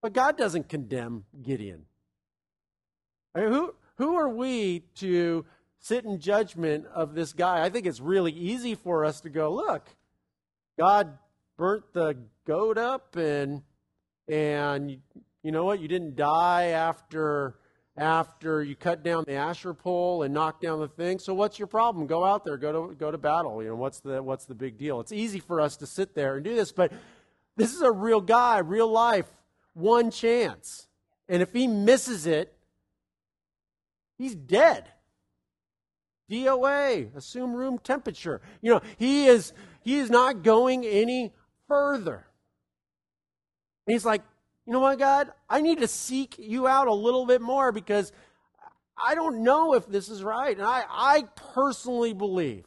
But 0.00 0.14
God 0.14 0.38
doesn't 0.38 0.70
condemn 0.70 1.26
Gideon. 1.42 1.84
I 3.36 3.40
mean, 3.40 3.52
who, 3.52 3.74
who 3.96 4.16
are 4.16 4.30
we 4.30 4.80
to 4.96 5.44
sit 5.78 6.06
in 6.06 6.18
judgment 6.18 6.86
of 6.86 7.14
this 7.14 7.34
guy? 7.34 7.62
I 7.62 7.68
think 7.68 7.84
it's 7.84 8.00
really 8.00 8.32
easy 8.32 8.74
for 8.74 9.04
us 9.04 9.20
to 9.20 9.28
go, 9.28 9.52
look, 9.52 9.90
God 10.78 11.18
burnt 11.58 11.84
the 11.92 12.16
goat 12.46 12.78
up 12.78 13.16
and 13.16 13.62
and 14.28 14.98
you 15.42 15.52
know 15.52 15.64
what? 15.64 15.80
You 15.80 15.86
didn't 15.86 16.16
die 16.16 16.68
after 16.68 17.56
after 17.96 18.62
you 18.62 18.74
cut 18.74 19.02
down 19.02 19.24
the 19.26 19.34
Asherah 19.34 19.74
pole 19.74 20.22
and 20.22 20.32
knock 20.32 20.60
down 20.60 20.80
the 20.80 20.88
thing. 20.88 21.18
So 21.18 21.34
what's 21.34 21.58
your 21.58 21.68
problem? 21.68 22.06
Go 22.06 22.24
out 22.24 22.44
there, 22.44 22.56
go 22.56 22.88
to 22.88 22.94
go 22.94 23.10
to 23.10 23.18
battle. 23.18 23.62
You 23.62 23.68
know, 23.70 23.76
what's 23.76 24.00
the 24.00 24.22
what's 24.22 24.46
the 24.46 24.54
big 24.54 24.78
deal? 24.78 25.00
It's 25.00 25.12
easy 25.12 25.40
for 25.40 25.60
us 25.60 25.76
to 25.76 25.86
sit 25.86 26.14
there 26.14 26.36
and 26.36 26.44
do 26.44 26.54
this, 26.54 26.72
but 26.72 26.90
this 27.56 27.74
is 27.74 27.82
a 27.82 27.92
real 27.92 28.22
guy, 28.22 28.58
real 28.58 28.88
life, 28.90 29.26
one 29.74 30.10
chance. 30.10 30.88
And 31.28 31.42
if 31.42 31.52
he 31.52 31.66
misses 31.66 32.26
it, 32.26 32.55
he's 34.18 34.34
dead. 34.34 34.88
DOA, 36.30 37.14
assume 37.14 37.54
room 37.54 37.78
temperature. 37.78 38.40
You 38.60 38.74
know, 38.74 38.80
he 38.96 39.26
is 39.26 39.52
he 39.82 39.98
is 39.98 40.10
not 40.10 40.42
going 40.42 40.84
any 40.84 41.32
further. 41.68 42.26
And 43.86 43.92
he's 43.92 44.04
like, 44.04 44.22
you 44.66 44.72
know 44.72 44.80
what, 44.80 44.98
God? 44.98 45.30
I 45.48 45.60
need 45.60 45.78
to 45.78 45.88
seek 45.88 46.36
you 46.38 46.66
out 46.66 46.88
a 46.88 46.92
little 46.92 47.24
bit 47.24 47.40
more 47.40 47.70
because 47.70 48.12
I 49.00 49.14
don't 49.14 49.44
know 49.44 49.74
if 49.74 49.86
this 49.86 50.08
is 50.08 50.24
right. 50.24 50.56
And 50.56 50.66
I, 50.66 50.84
I 50.88 51.24
personally 51.54 52.12
believe 52.12 52.64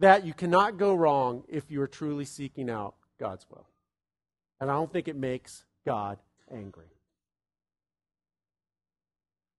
that 0.00 0.26
you 0.26 0.34
cannot 0.34 0.78
go 0.78 0.94
wrong 0.94 1.44
if 1.48 1.70
you 1.70 1.80
are 1.82 1.86
truly 1.86 2.24
seeking 2.24 2.68
out 2.68 2.96
God's 3.20 3.46
will. 3.48 3.68
And 4.60 4.68
I 4.68 4.74
don't 4.74 4.92
think 4.92 5.06
it 5.06 5.16
makes 5.16 5.64
God 5.86 6.18
angry. 6.52 6.91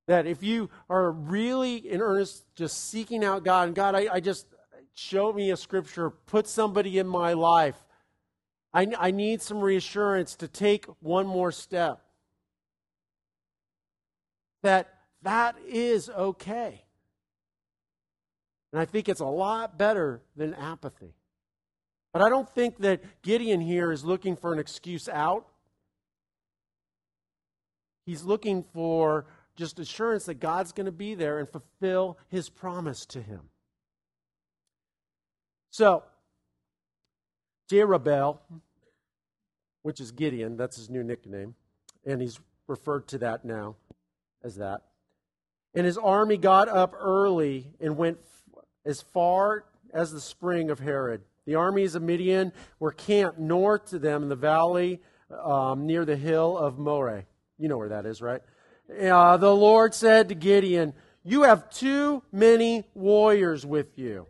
That 0.07 0.27
if 0.27 0.43
you 0.43 0.69
are 0.89 1.11
really 1.11 1.77
in 1.77 2.01
earnest 2.01 2.43
just 2.55 2.89
seeking 2.89 3.23
out 3.23 3.43
God, 3.43 3.67
and 3.67 3.75
God, 3.75 3.95
I, 3.95 4.07
I 4.13 4.19
just 4.19 4.47
show 4.93 5.31
me 5.31 5.51
a 5.51 5.57
scripture, 5.57 6.09
put 6.09 6.47
somebody 6.47 6.99
in 6.99 7.07
my 7.07 7.33
life 7.33 7.83
I, 8.73 8.87
I 8.97 9.11
need 9.11 9.41
some 9.41 9.61
reassurance 9.61 10.35
to 10.37 10.47
take 10.47 10.85
one 10.99 11.27
more 11.27 11.51
step. 11.51 12.01
That 14.63 14.89
that 15.21 15.55
is 15.67 16.09
okay. 16.09 16.83
And 18.71 18.81
I 18.81 18.85
think 18.85 19.07
it's 19.07 19.19
a 19.19 19.25
lot 19.25 19.77
better 19.77 20.21
than 20.35 20.55
apathy. 20.55 21.13
But 22.11 22.23
I 22.23 22.29
don't 22.29 22.49
think 22.49 22.79
that 22.79 23.03
Gideon 23.21 23.61
here 23.61 23.91
is 23.91 24.03
looking 24.03 24.35
for 24.35 24.53
an 24.53 24.59
excuse 24.59 25.07
out. 25.07 25.47
He's 28.05 28.23
looking 28.23 28.63
for 28.73 29.27
just 29.55 29.79
assurance 29.79 30.25
that 30.25 30.35
God's 30.35 30.71
going 30.71 30.85
to 30.85 30.91
be 30.91 31.15
there 31.15 31.39
and 31.39 31.47
fulfill 31.47 32.17
his 32.29 32.49
promise 32.49 33.05
to 33.07 33.21
him. 33.21 33.41
So, 35.69 36.03
Jerubbaal, 37.71 38.39
which 39.81 39.99
is 39.99 40.11
Gideon, 40.11 40.57
that's 40.57 40.75
his 40.75 40.89
new 40.89 41.03
nickname, 41.03 41.55
and 42.05 42.21
he's 42.21 42.39
referred 42.67 43.07
to 43.09 43.17
that 43.19 43.45
now 43.45 43.75
as 44.43 44.55
that. 44.57 44.81
And 45.73 45.85
his 45.85 45.97
army 45.97 46.37
got 46.37 46.69
up 46.69 46.93
early 46.97 47.67
and 47.79 47.97
went 47.97 48.19
as 48.85 49.01
far 49.01 49.65
as 49.93 50.11
the 50.11 50.21
spring 50.21 50.69
of 50.69 50.79
Harod. 50.79 51.21
The 51.45 51.55
armies 51.55 51.95
of 51.95 52.03
Midian 52.03 52.53
were 52.79 52.91
camped 52.91 53.39
north 53.39 53.87
to 53.87 53.99
them 53.99 54.23
in 54.23 54.29
the 54.29 54.35
valley 54.35 55.01
um, 55.43 55.85
near 55.85 56.05
the 56.05 56.15
hill 56.15 56.57
of 56.57 56.77
Moreh. 56.77 57.25
You 57.57 57.67
know 57.67 57.77
where 57.77 57.89
that 57.89 58.05
is, 58.05 58.21
right? 58.21 58.41
Uh, 58.89 59.37
the 59.37 59.55
Lord 59.55 59.93
said 59.93 60.29
to 60.29 60.35
Gideon, 60.35 60.93
You 61.23 61.43
have 61.43 61.69
too 61.69 62.23
many 62.31 62.83
warriors 62.93 63.65
with 63.65 63.97
you. 63.97 64.27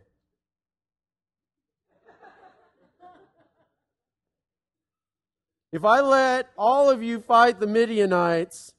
If 5.72 5.84
I 5.84 6.00
let 6.00 6.50
all 6.56 6.88
of 6.88 7.02
you 7.02 7.20
fight 7.20 7.58
the 7.58 7.66
Midianites, 7.66 8.74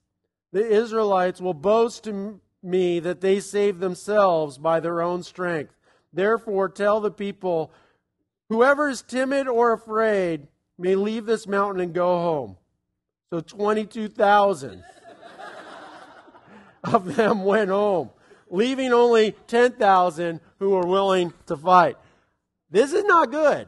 the 0.54 0.66
Israelites 0.66 1.42
will 1.42 1.54
boast 1.54 2.06
to 2.06 2.40
me 2.64 3.00
that 3.02 3.20
they 3.20 3.42
saved 3.42 3.82
themselves 3.82 4.58
by 4.58 4.80
their 4.80 5.02
own 5.02 5.22
strength. 5.22 5.74
Therefore, 6.14 6.70
tell 6.70 7.02
the 7.02 7.12
people 7.12 7.74
whoever 8.50 8.90
is 8.90 9.02
timid 9.02 9.48
or 9.48 9.74
afraid, 9.74 10.48
may 10.78 10.96
leave 10.96 11.26
this 11.26 11.48
mountain 11.48 11.82
and 11.82 11.94
go 11.94 12.18
home. 12.18 12.58
So 13.30 13.40
22,000 13.40 14.84
of 16.94 17.16
them 17.16 17.44
went 17.44 17.70
home, 17.70 18.10
leaving 18.50 18.94
only 18.94 19.34
10,000 19.48 20.40
who 20.60 20.70
were 20.72 20.88
willing 20.88 21.34
to 21.48 21.58
fight. 21.58 21.98
This 22.70 22.94
is 22.94 23.04
not 23.04 23.32
good. 23.32 23.68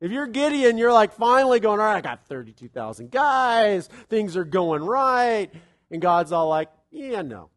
If 0.00 0.10
you're 0.10 0.26
Gideon, 0.26 0.78
you're 0.78 0.92
like 0.92 1.12
finally 1.12 1.60
going, 1.60 1.78
all 1.78 1.86
right, 1.86 1.96
I 1.96 2.00
got 2.00 2.26
32,000 2.26 3.10
guys, 3.10 3.88
things 4.08 4.36
are 4.36 4.44
going 4.44 4.82
right. 4.82 5.50
And 5.90 6.00
God's 6.00 6.32
all 6.32 6.48
like, 6.48 6.70
yeah, 6.90 7.22
no. 7.22 7.50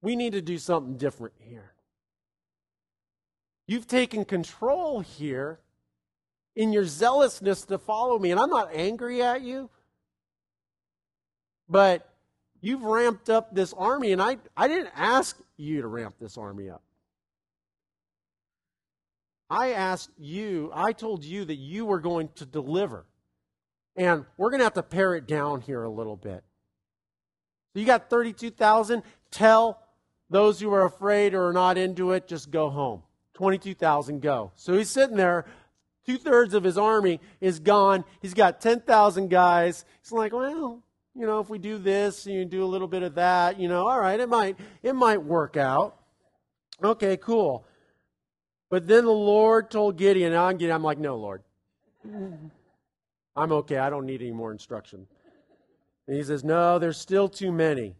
We 0.00 0.16
need 0.16 0.32
to 0.32 0.40
do 0.40 0.58
something 0.58 0.96
different 0.96 1.34
here. 1.38 1.72
You've 3.66 3.86
taken 3.86 4.24
control 4.24 5.00
here 5.00 5.60
in 6.56 6.72
your 6.72 6.86
zealousness 6.86 7.66
to 7.66 7.78
follow 7.78 8.18
me. 8.18 8.30
And 8.30 8.40
I'm 8.40 8.48
not 8.48 8.70
angry 8.72 9.22
at 9.22 9.42
you, 9.42 9.68
but 11.68 12.07
you've 12.60 12.82
ramped 12.82 13.30
up 13.30 13.54
this 13.54 13.72
army, 13.72 14.12
and 14.12 14.22
I, 14.22 14.38
I 14.56 14.68
didn't 14.68 14.90
ask 14.94 15.38
you 15.56 15.82
to 15.82 15.88
ramp 15.88 16.16
this 16.20 16.36
army 16.38 16.70
up. 16.70 16.82
I 19.50 19.72
asked 19.72 20.10
you, 20.18 20.70
I 20.74 20.92
told 20.92 21.24
you 21.24 21.44
that 21.46 21.56
you 21.56 21.86
were 21.86 22.00
going 22.00 22.28
to 22.36 22.44
deliver. 22.44 23.06
And 23.96 24.26
we're 24.36 24.50
going 24.50 24.60
to 24.60 24.64
have 24.64 24.74
to 24.74 24.82
pare 24.82 25.14
it 25.14 25.26
down 25.26 25.60
here 25.62 25.82
a 25.82 25.90
little 25.90 26.16
bit. 26.16 26.44
So 27.72 27.80
you 27.80 27.86
got 27.86 28.10
32,000. 28.10 29.02
Tell 29.30 29.82
those 30.30 30.60
who 30.60 30.72
are 30.72 30.84
afraid 30.84 31.34
or 31.34 31.48
are 31.48 31.52
not 31.52 31.78
into 31.78 32.12
it, 32.12 32.28
just 32.28 32.50
go 32.50 32.70
home. 32.70 33.02
22,000 33.34 34.20
go. 34.20 34.52
So 34.56 34.74
he's 34.74 34.90
sitting 34.90 35.16
there. 35.16 35.46
Two 36.06 36.18
thirds 36.18 36.54
of 36.54 36.64
his 36.64 36.78
army 36.78 37.20
is 37.40 37.58
gone. 37.60 38.04
He's 38.20 38.34
got 38.34 38.60
10,000 38.60 39.28
guys. 39.28 39.84
He's 40.02 40.12
like, 40.12 40.32
well, 40.32 40.82
you 41.18 41.26
know, 41.26 41.40
if 41.40 41.50
we 41.50 41.58
do 41.58 41.78
this, 41.78 42.26
and 42.26 42.34
you 42.34 42.44
do 42.44 42.62
a 42.62 42.66
little 42.66 42.86
bit 42.86 43.02
of 43.02 43.16
that, 43.16 43.58
you 43.58 43.68
know, 43.68 43.88
all 43.88 44.00
right, 44.00 44.20
it 44.20 44.28
might, 44.28 44.56
it 44.84 44.94
might 44.94 45.20
work 45.20 45.56
out. 45.56 45.96
Okay, 46.82 47.16
cool. 47.16 47.66
But 48.70 48.86
then 48.86 49.04
the 49.04 49.10
Lord 49.10 49.68
told 49.68 49.96
Gideon, 49.96 50.32
I'm, 50.32 50.58
Gideon, 50.58 50.76
I'm 50.76 50.84
like, 50.84 50.98
no, 50.98 51.16
Lord. 51.16 51.42
I'm 53.34 53.52
okay. 53.52 53.78
I 53.78 53.90
don't 53.90 54.06
need 54.06 54.20
any 54.20 54.30
more 54.30 54.52
instruction. 54.52 55.08
And 56.06 56.16
he 56.16 56.22
says, 56.22 56.44
no, 56.44 56.78
there's 56.78 56.98
still 56.98 57.28
too 57.28 57.50
many. 57.50 57.96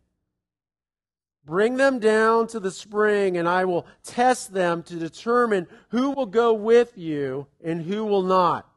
Bring 1.45 1.77
them 1.77 1.99
down 1.99 2.47
to 2.49 2.61
the 2.61 2.71
spring, 2.71 3.37
and 3.37 3.49
I 3.49 3.64
will 3.64 3.87
test 4.05 4.53
them 4.53 4.83
to 4.85 4.97
determine 4.97 5.66
who 5.89 6.11
will 6.11 6.27
go 6.27 6.53
with 6.53 6.97
you 6.97 7.47
and 7.64 7.83
who 7.83 8.05
will 8.05 8.23
not. 8.23 8.68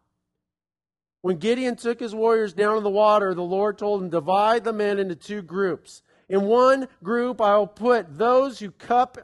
When 1.22 1.38
Gideon 1.38 1.76
took 1.76 1.99
his 1.99 2.15
warriors 2.15 2.53
down 2.53 2.76
to 2.76 2.82
the 2.82 2.89
water, 2.89 3.34
the 3.34 3.43
Lord 3.43 3.78
told 3.78 4.01
him, 4.01 4.09
Divide 4.09 4.63
the 4.63 4.74
men 4.74 4.97
into 4.97 5.15
two 5.15 5.41
groups. 5.41 6.01
In 6.28 6.43
one 6.43 6.88
group, 7.03 7.39
I 7.41 7.57
will 7.57 7.67
put 7.67 8.17
those 8.17 8.59
who 8.59 8.72
cup 8.72 9.17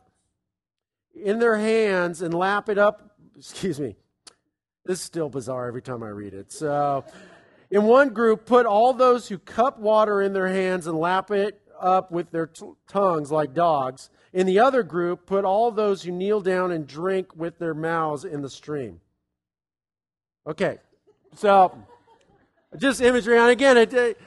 in 1.15 1.39
their 1.39 1.57
hands 1.57 2.21
and 2.21 2.33
lap 2.33 2.69
it 2.69 2.77
up. 2.77 3.15
Excuse 3.37 3.79
me. 3.79 3.95
This 4.85 4.99
is 4.99 5.05
still 5.05 5.29
bizarre 5.29 5.67
every 5.67 5.81
time 5.81 6.03
I 6.03 6.09
read 6.09 6.33
it. 6.33 6.51
So, 6.51 7.03
in 7.69 7.83
one 7.83 8.09
group, 8.09 8.45
put 8.45 8.65
all 8.65 8.93
those 8.93 9.27
who 9.27 9.37
cup 9.37 9.79
water 9.79 10.21
in 10.21 10.33
their 10.33 10.47
hands 10.47 10.87
and 10.87 10.97
lap 10.97 11.31
it 11.31 11.61
up 11.79 12.11
with 12.11 12.31
their 12.31 12.47
t- 12.47 12.71
tongues 12.87 13.31
like 13.31 13.53
dogs. 13.53 14.09
In 14.31 14.45
the 14.45 14.59
other 14.59 14.83
group, 14.83 15.25
put 15.25 15.43
all 15.43 15.71
those 15.71 16.03
who 16.03 16.11
kneel 16.11 16.41
down 16.41 16.71
and 16.71 16.87
drink 16.87 17.35
with 17.35 17.59
their 17.59 17.73
mouths 17.73 18.23
in 18.23 18.41
the 18.41 18.49
stream. 18.49 19.01
Okay, 20.47 20.77
so 21.35 21.77
just 22.77 23.01
imagery. 23.01 23.37
And 23.37 23.49
again, 23.49 23.77
it, 23.77 23.93
it 23.93 24.21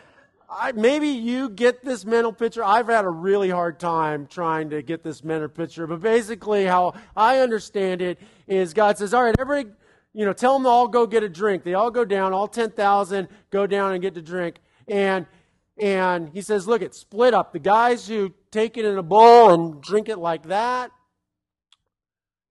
I, 0.50 0.72
maybe 0.72 1.08
you 1.08 1.48
get 1.48 1.84
this 1.84 2.04
mental 2.04 2.32
picture. 2.32 2.64
I've 2.64 2.88
had 2.88 3.04
a 3.04 3.10
really 3.10 3.50
hard 3.50 3.78
time 3.78 4.26
trying 4.26 4.70
to 4.70 4.82
get 4.82 5.04
this 5.04 5.22
mental 5.22 5.48
picture, 5.48 5.86
but 5.86 6.00
basically, 6.00 6.64
how 6.64 6.94
I 7.16 7.38
understand 7.38 8.02
it 8.02 8.18
is 8.48 8.74
God 8.74 8.98
says, 8.98 9.14
"All 9.14 9.22
right, 9.22 9.34
everybody, 9.38 9.74
you 10.12 10.24
know, 10.24 10.32
tell 10.32 10.54
them 10.54 10.66
all 10.66 10.88
go 10.88 11.06
get 11.06 11.22
a 11.22 11.28
drink. 11.28 11.62
They 11.62 11.74
all 11.74 11.90
go 11.90 12.04
down. 12.04 12.32
All 12.32 12.48
ten 12.48 12.70
thousand 12.70 13.28
go 13.50 13.66
down 13.66 13.92
and 13.92 14.02
get 14.02 14.14
to 14.14 14.22
drink." 14.22 14.56
And 14.88 15.26
and 15.78 16.28
he 16.30 16.42
says, 16.42 16.66
"Look, 16.66 16.82
it's 16.82 16.98
split 16.98 17.32
up. 17.32 17.52
The 17.52 17.60
guys 17.60 18.08
who 18.08 18.34
take 18.50 18.76
it 18.76 18.84
in 18.84 18.98
a 18.98 19.04
bowl 19.04 19.54
and 19.54 19.80
drink 19.80 20.08
it 20.08 20.18
like 20.18 20.48
that, 20.48 20.90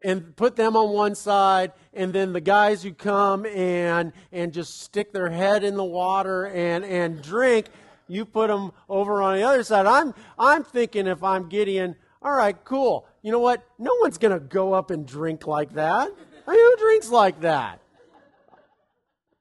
and 0.01 0.35
put 0.35 0.55
them 0.55 0.75
on 0.75 0.93
one 0.93 1.15
side 1.15 1.73
and 1.93 2.13
then 2.13 2.33
the 2.33 2.41
guys 2.41 2.83
who 2.83 2.93
come 2.93 3.45
and 3.45 4.13
and 4.31 4.53
just 4.53 4.81
stick 4.81 5.11
their 5.11 5.29
head 5.29 5.63
in 5.63 5.75
the 5.75 5.83
water 5.83 6.47
and 6.47 6.85
and 6.85 7.21
drink 7.21 7.67
you 8.09 8.25
put 8.25 8.47
them 8.47 8.73
over 8.89 9.21
on 9.21 9.37
the 9.37 9.43
other 9.43 9.63
side. 9.63 9.85
I'm, 9.85 10.13
I'm 10.37 10.63
thinking 10.63 11.07
if 11.07 11.23
I'm 11.23 11.47
Gideon, 11.47 11.95
all 12.21 12.33
right, 12.33 12.57
cool. 12.65 13.07
You 13.21 13.31
know 13.31 13.39
what? 13.39 13.63
No 13.77 13.91
one's 14.01 14.17
going 14.17 14.33
to 14.33 14.39
go 14.39 14.73
up 14.73 14.91
and 14.91 15.05
drink 15.05 15.47
like 15.47 15.73
that. 15.73 16.09
I 16.47 16.51
mean, 16.51 16.59
who 16.59 16.75
drinks 16.77 17.09
like 17.09 17.41
that? 17.41 17.79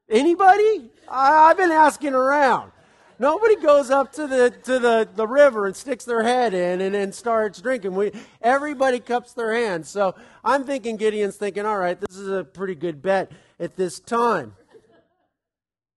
Anybody? 0.08 0.90
I, 1.08 1.50
I've 1.50 1.56
been 1.56 1.72
asking 1.72 2.14
around. 2.14 2.70
Nobody 3.18 3.56
goes 3.56 3.90
up 3.90 4.12
to 4.12 4.26
the 4.26 4.50
to 4.64 4.78
the, 4.78 5.08
the 5.14 5.26
river 5.26 5.66
and 5.66 5.74
sticks 5.74 6.04
their 6.04 6.22
head 6.22 6.54
in 6.54 6.80
and, 6.80 6.94
and 6.94 7.14
starts 7.14 7.60
drinking. 7.60 7.94
We 7.94 8.12
everybody 8.40 9.00
cups 9.00 9.32
their 9.32 9.54
hands. 9.54 9.88
So 9.88 10.14
I'm 10.44 10.64
thinking 10.64 10.96
Gideon's 10.96 11.36
thinking, 11.36 11.66
all 11.66 11.78
right, 11.78 12.00
this 12.00 12.16
is 12.16 12.28
a 12.28 12.44
pretty 12.44 12.74
good 12.74 13.02
bet 13.02 13.32
at 13.58 13.76
this 13.76 13.98
time. 13.98 14.54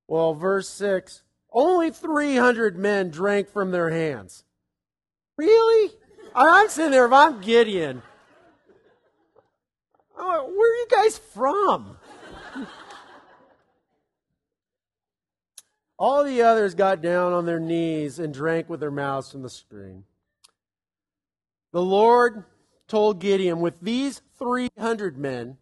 Well, 0.07 0.33
verse 0.33 0.67
six. 0.67 1.23
Only 1.53 1.91
300 1.91 2.77
men 2.77 3.09
drank 3.09 3.49
from 3.49 3.71
their 3.71 3.89
hands. 3.89 4.45
Really? 5.37 5.91
I'm 6.33 6.69
sitting 6.69 6.91
there, 6.91 7.05
if 7.05 7.11
I'm 7.11 7.41
Gideon, 7.41 8.01
where 10.15 10.39
are 10.39 10.75
you 10.75 10.87
guys 10.89 11.17
from? 11.17 11.97
All 16.01 16.23
the 16.23 16.41
others 16.41 16.73
got 16.73 17.03
down 17.03 17.31
on 17.31 17.45
their 17.45 17.59
knees 17.59 18.17
and 18.17 18.33
drank 18.33 18.67
with 18.67 18.79
their 18.79 18.89
mouths 18.89 19.31
from 19.31 19.43
the 19.43 19.51
stream. 19.51 20.05
The 21.73 21.81
Lord 21.83 22.43
told 22.87 23.19
Gideon, 23.19 23.59
With 23.59 23.79
these 23.81 24.23
300 24.39 25.15
men, 25.15 25.57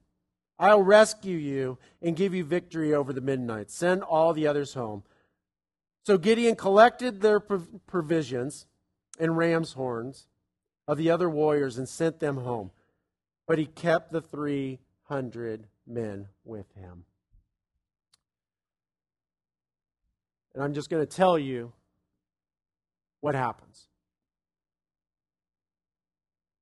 I'll 0.58 0.82
rescue 0.82 1.36
you 1.36 1.78
and 2.02 2.16
give 2.16 2.34
you 2.34 2.46
victory 2.46 2.94
over 2.94 3.12
the 3.12 3.20
Midianites. 3.20 3.76
Send 3.76 4.02
all 4.02 4.32
the 4.32 4.48
others 4.48 4.76
home. 4.76 5.04
So 6.06 6.18
Gideon 6.18 6.56
collected 6.56 7.20
their 7.20 7.42
provisions 7.42 8.66
and 9.20 9.36
ram's 9.36 9.74
horns 9.74 10.28
of 10.88 10.98
the 10.98 11.12
other 11.12 11.30
warriors 11.30 11.78
and 11.78 11.90
sent 11.90 12.22
them 12.22 12.38
home. 12.38 12.72
But 13.46 13.58
he 13.58 13.66
kept 13.66 14.14
the 14.14 14.22
300 14.22 15.68
men 15.86 16.30
with 16.46 16.74
him. 16.76 17.04
And 20.60 20.66
I'm 20.66 20.74
just 20.74 20.90
going 20.90 21.02
to 21.02 21.10
tell 21.10 21.40
you 21.40 21.72
what 23.22 23.34
happens. 23.34 23.88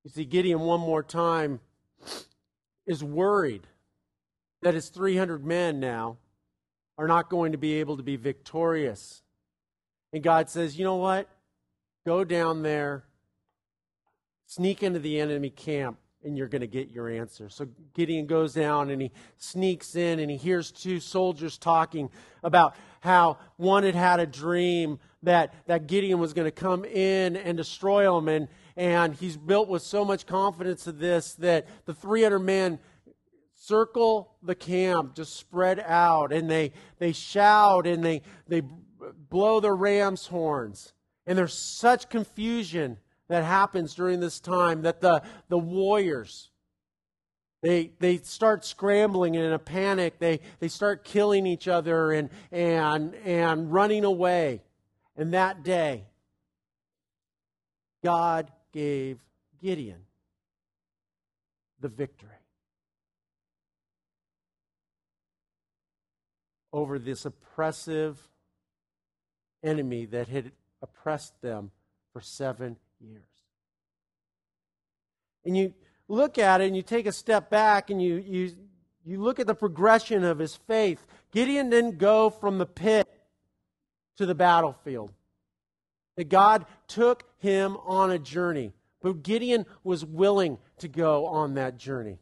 You 0.03 0.11
see, 0.11 0.23
Gideon, 0.23 0.59
one 0.59 0.81
more 0.81 1.01
time, 1.01 1.61
is 2.85 3.03
worried 3.03 3.65
that 4.61 4.75
his 4.75 4.89
300 4.89 5.43
men 5.43 5.79
now 5.79 6.17
are 6.99 7.07
not 7.07 7.27
going 7.27 7.53
to 7.53 7.57
be 7.57 7.79
able 7.79 7.97
to 7.97 8.03
be 8.03 8.17
victorious 8.17 9.23
and 10.13 10.23
God 10.23 10.47
says, 10.47 10.77
you 10.77 10.85
know 10.85 10.95
what? 10.97 11.27
Go 12.05 12.23
down 12.23 12.61
there, 12.61 13.03
sneak 14.45 14.83
into 14.83 14.99
the 14.99 15.19
enemy 15.19 15.49
camp, 15.49 15.97
and 16.27 16.37
you're 16.37 16.47
going 16.47 16.61
to 16.61 16.67
get 16.67 16.91
your 16.91 17.09
answer. 17.09 17.49
So 17.49 17.67
Gideon 17.93 18.27
goes 18.27 18.53
down 18.53 18.89
and 18.89 19.01
he 19.01 19.11
sneaks 19.37 19.95
in 19.95 20.19
and 20.19 20.29
he 20.29 20.37
hears 20.37 20.71
two 20.71 20.99
soldiers 20.99 21.57
talking 21.57 22.09
about 22.43 22.75
how 22.99 23.37
one 23.55 23.83
had 23.83 23.95
had 23.95 24.19
a 24.19 24.27
dream 24.27 24.99
that, 25.23 25.53
that 25.65 25.87
Gideon 25.87 26.19
was 26.19 26.33
going 26.33 26.45
to 26.45 26.51
come 26.51 26.85
in 26.85 27.35
and 27.37 27.57
destroy 27.57 28.03
them. 28.13 28.27
And, 28.27 28.47
and 28.75 29.15
he's 29.15 29.37
built 29.37 29.69
with 29.69 29.81
so 29.81 30.03
much 30.03 30.25
confidence 30.25 30.85
of 30.85 30.99
this 30.99 31.33
that 31.35 31.67
the 31.85 31.93
300 31.93 32.39
men 32.39 32.79
circle 33.55 34.35
the 34.43 34.55
camp, 34.55 35.15
just 35.15 35.35
spread 35.35 35.79
out, 35.79 36.31
and 36.31 36.49
they, 36.49 36.73
they 36.99 37.11
shout 37.11 37.87
and 37.87 38.03
they, 38.03 38.21
they 38.47 38.61
blow 39.29 39.59
their 39.59 39.75
ram's 39.75 40.27
horns. 40.27 40.93
And 41.25 41.37
there's 41.37 41.57
such 41.57 42.09
confusion 42.09 42.97
that 43.29 43.43
happens 43.43 43.93
during 43.93 44.19
this 44.19 44.39
time 44.39 44.83
that 44.83 45.01
the, 45.01 45.21
the 45.49 45.57
warriors, 45.57 46.49
they, 47.61 47.91
they 47.99 48.17
start 48.17 48.65
scrambling 48.65 49.35
in 49.35 49.51
a 49.51 49.59
panic. 49.59 50.19
They, 50.19 50.39
they 50.59 50.67
start 50.67 51.03
killing 51.03 51.45
each 51.45 51.67
other 51.67 52.11
and, 52.11 52.29
and, 52.51 53.15
and 53.25 53.71
running 53.71 54.03
away. 54.03 54.61
And 55.15 55.33
that 55.33 55.63
day, 55.63 56.05
God 58.03 58.51
gave 58.71 59.19
Gideon 59.59 60.01
the 61.79 61.89
victory. 61.89 62.29
over 66.73 66.99
this 66.99 67.25
oppressive 67.25 68.19
enemy 69.63 70.05
that 70.05 70.27
had 70.27 70.51
oppressed 70.81 71.41
them 71.41 71.71
for 72.13 72.21
seven 72.21 72.77
years. 72.99 73.23
And 75.45 75.55
you 75.55 75.73
look 76.07 76.37
at 76.37 76.61
it 76.61 76.67
and 76.67 76.75
you 76.75 76.81
take 76.81 77.05
a 77.05 77.11
step 77.11 77.49
back 77.49 77.89
and 77.89 78.01
you, 78.01 78.15
you, 78.15 78.55
you 79.05 79.21
look 79.21 79.39
at 79.39 79.47
the 79.47 79.55
progression 79.55 80.23
of 80.23 80.39
his 80.39 80.55
faith. 80.55 81.05
Gideon 81.31 81.69
didn't 81.69 81.97
go 81.97 82.29
from 82.29 82.57
the 82.57 82.65
pit 82.65 83.07
to 84.17 84.25
the 84.25 84.35
battlefield. 84.35 85.11
That 86.15 86.29
God 86.29 86.65
took 86.87 87.23
him 87.37 87.77
on 87.85 88.09
a 88.09 88.17
journey, 88.17 88.73
but 89.01 89.21
Gideon 89.21 89.65
was 89.83 90.03
willing 90.03 90.57
to 90.79 90.87
go 90.87 91.27
on 91.27 91.53
that 91.53 91.77
journey. 91.77 92.17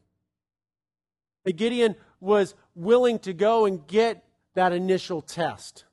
That 1.45 1.53
Gideon 1.53 1.95
was 2.19 2.55
willing 2.75 3.19
to 3.19 3.33
go 3.33 3.65
and 3.65 3.87
get 3.87 4.23
that 4.55 4.73
initial 4.73 5.21
test, 5.21 5.85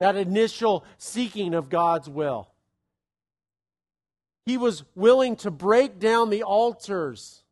that 0.00 0.16
initial 0.16 0.84
seeking 0.96 1.52
of 1.52 1.68
God's 1.68 2.08
will. 2.08 2.48
He 4.46 4.56
was 4.56 4.84
willing 4.94 5.36
to 5.36 5.50
break 5.50 5.98
down 5.98 6.30
the 6.30 6.42
altars. 6.42 7.42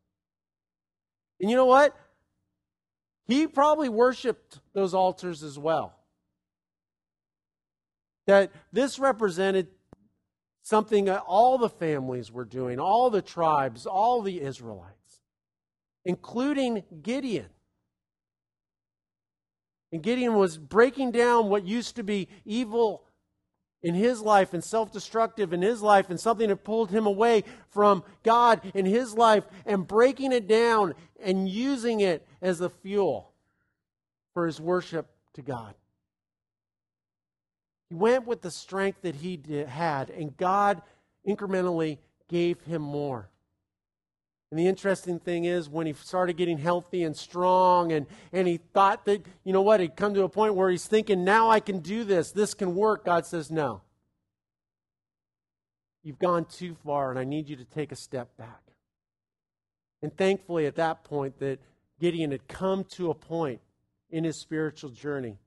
And 1.41 1.51
you 1.51 1.57
know 1.57 1.67
what? 1.67 1.97
He 3.27 3.47
probably 3.47 3.89
worshiped 3.89 4.61
those 4.75 4.93
altars 4.95 5.43
as 5.43 5.59
well. 5.59 5.95
That 8.27 8.53
this 8.73 8.99
represented 8.99 9.69
something 10.63 11.07
that 11.07 11.25
all 11.27 11.59
the 11.59 11.69
families 11.69 12.31
were 12.31 12.45
doing, 12.45 12.79
all 12.79 13.11
the 13.11 13.23
tribes, 13.23 13.87
all 13.87 14.23
the 14.23 14.41
Israelites, 14.41 15.21
including 16.05 16.85
Gideon. 17.03 17.49
And 19.93 20.03
Gideon 20.03 20.35
was 20.35 20.57
breaking 20.57 21.11
down 21.11 21.49
what 21.49 21.65
used 21.65 21.97
to 21.97 22.03
be 22.03 22.29
evil 22.45 23.05
in 23.83 23.95
his 23.95 24.21
life 24.21 24.55
and 24.55 24.63
self 24.63 24.93
destructive 24.93 25.53
in 25.53 25.63
his 25.63 25.83
life 25.83 26.11
and 26.11 26.19
something 26.19 26.49
that 26.49 26.65
pulled 26.65 26.91
him 26.91 27.07
away 27.07 27.45
from 27.71 28.05
God 28.23 28.61
in 28.75 28.87
his 28.87 29.15
life 29.15 29.45
and 29.67 29.87
breaking 29.87 30.33
it 30.33 30.47
down 30.47 30.95
and 31.21 31.49
using 31.49 32.01
it 32.01 32.27
as 32.41 32.59
the 32.59 32.71
fuel 32.71 33.33
for 34.35 34.47
his 34.47 34.61
worship 34.61 35.07
to 35.35 35.43
God. 35.43 35.75
He 37.89 37.95
went 37.95 38.27
with 38.27 38.41
the 38.41 38.51
strength 38.51 39.03
that 39.03 39.17
he 39.17 39.37
did, 39.37 39.69
had, 39.69 40.11
and 40.11 40.37
God 40.37 40.81
incrementally 41.29 41.99
gave 42.29 42.61
him 42.63 42.83
more. 42.83 43.29
And 44.53 44.59
the 44.59 44.67
interesting 44.67 45.19
thing 45.19 45.47
is, 45.47 45.71
when 45.71 45.87
he 45.87 45.95
started 45.95 46.37
getting 46.37 46.59
healthy 46.59 47.05
and 47.05 47.17
strong, 47.17 47.91
and, 47.91 48.05
and 48.35 48.47
he 48.47 48.59
thought 48.59 49.07
that, 49.07 49.25
you 49.45 49.53
know 49.55 49.63
what, 49.63 49.81
he'd 49.81 49.97
come 49.97 50.13
to 50.13 50.25
a 50.25 50.29
point 50.29 50.55
where 50.55 50.69
he's 50.69 50.87
thinking, 50.87 51.25
now 51.25 51.49
I 51.49 51.59
can 51.59 51.79
do 51.79 52.05
this, 52.05 52.33
this 52.33 52.53
can 52.53 52.75
work, 52.75 53.07
God 53.07 53.25
says, 53.25 53.51
no. 53.51 53.81
You've 56.03 56.19
gone 56.19 56.45
too 56.45 56.77
far, 56.85 57.09
and 57.09 57.19
I 57.19 57.25
need 57.25 57.49
you 57.49 57.57
to 57.57 57.65
take 57.65 57.93
a 57.93 57.97
step 57.97 58.37
back. 58.37 58.61
And 60.03 60.15
thankfully, 60.15 60.67
at 60.67 60.75
that 60.75 61.03
point, 61.03 61.39
that 61.39 61.59
Gideon 61.99 62.31
had 62.31 62.47
come 62.47 62.85
to 62.97 63.09
a 63.09 63.15
point 63.15 63.63
in 64.11 64.23
his 64.23 64.39
spiritual 64.39 64.91
journey 64.91 65.39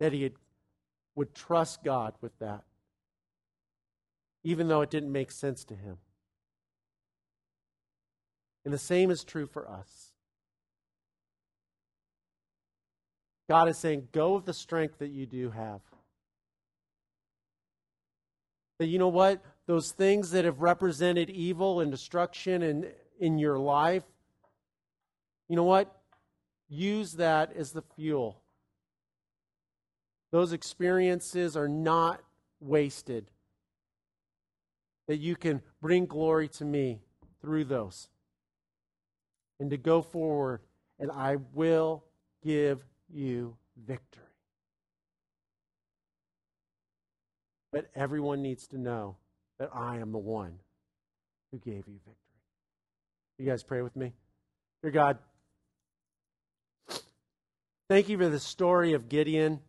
that 0.00 0.14
he 0.14 0.22
had 0.22 0.32
would 1.14 1.34
trust 1.34 1.84
God 1.84 2.14
with 2.22 2.32
that, 2.38 2.64
even 4.44 4.68
though 4.68 4.80
it 4.80 4.88
didn't 4.88 5.12
make 5.12 5.30
sense 5.30 5.62
to 5.64 5.74
him. 5.74 5.98
And 8.64 8.74
the 8.74 8.78
same 8.78 9.10
is 9.10 9.24
true 9.24 9.46
for 9.46 9.68
us. 9.68 10.12
God 13.48 13.68
is 13.68 13.78
saying, 13.78 14.08
go 14.12 14.34
with 14.34 14.44
the 14.44 14.52
strength 14.52 14.98
that 14.98 15.08
you 15.08 15.24
do 15.24 15.50
have. 15.50 15.80
That 18.78 18.86
you 18.86 18.98
know 18.98 19.08
what? 19.08 19.42
Those 19.66 19.90
things 19.92 20.30
that 20.32 20.44
have 20.44 20.60
represented 20.60 21.30
evil 21.30 21.80
and 21.80 21.90
destruction 21.90 22.62
in, 22.62 22.86
in 23.18 23.38
your 23.38 23.58
life, 23.58 24.04
you 25.48 25.56
know 25.56 25.64
what? 25.64 25.94
Use 26.68 27.14
that 27.14 27.56
as 27.56 27.72
the 27.72 27.82
fuel 27.96 28.42
those 30.30 30.52
experiences 30.52 31.56
are 31.56 31.68
not 31.68 32.20
wasted. 32.60 33.30
That 35.06 35.16
you 35.16 35.36
can 35.36 35.62
bring 35.80 36.06
glory 36.06 36.48
to 36.48 36.64
me 36.64 37.00
through 37.40 37.64
those. 37.64 38.08
And 39.60 39.70
to 39.70 39.76
go 39.76 40.02
forward, 40.02 40.60
and 40.98 41.10
I 41.10 41.36
will 41.52 42.04
give 42.44 42.84
you 43.12 43.56
victory. 43.86 44.22
But 47.72 47.90
everyone 47.94 48.40
needs 48.40 48.66
to 48.68 48.78
know 48.78 49.16
that 49.58 49.70
I 49.74 49.98
am 49.98 50.12
the 50.12 50.18
one 50.18 50.58
who 51.50 51.58
gave 51.58 51.86
you 51.88 51.98
victory. 52.06 52.14
You 53.38 53.46
guys 53.46 53.62
pray 53.62 53.82
with 53.82 53.96
me? 53.96 54.12
Dear 54.82 54.92
God, 54.92 55.18
thank 57.88 58.08
you 58.08 58.16
for 58.16 58.28
the 58.28 58.40
story 58.40 58.92
of 58.92 59.08
Gideon. 59.08 59.60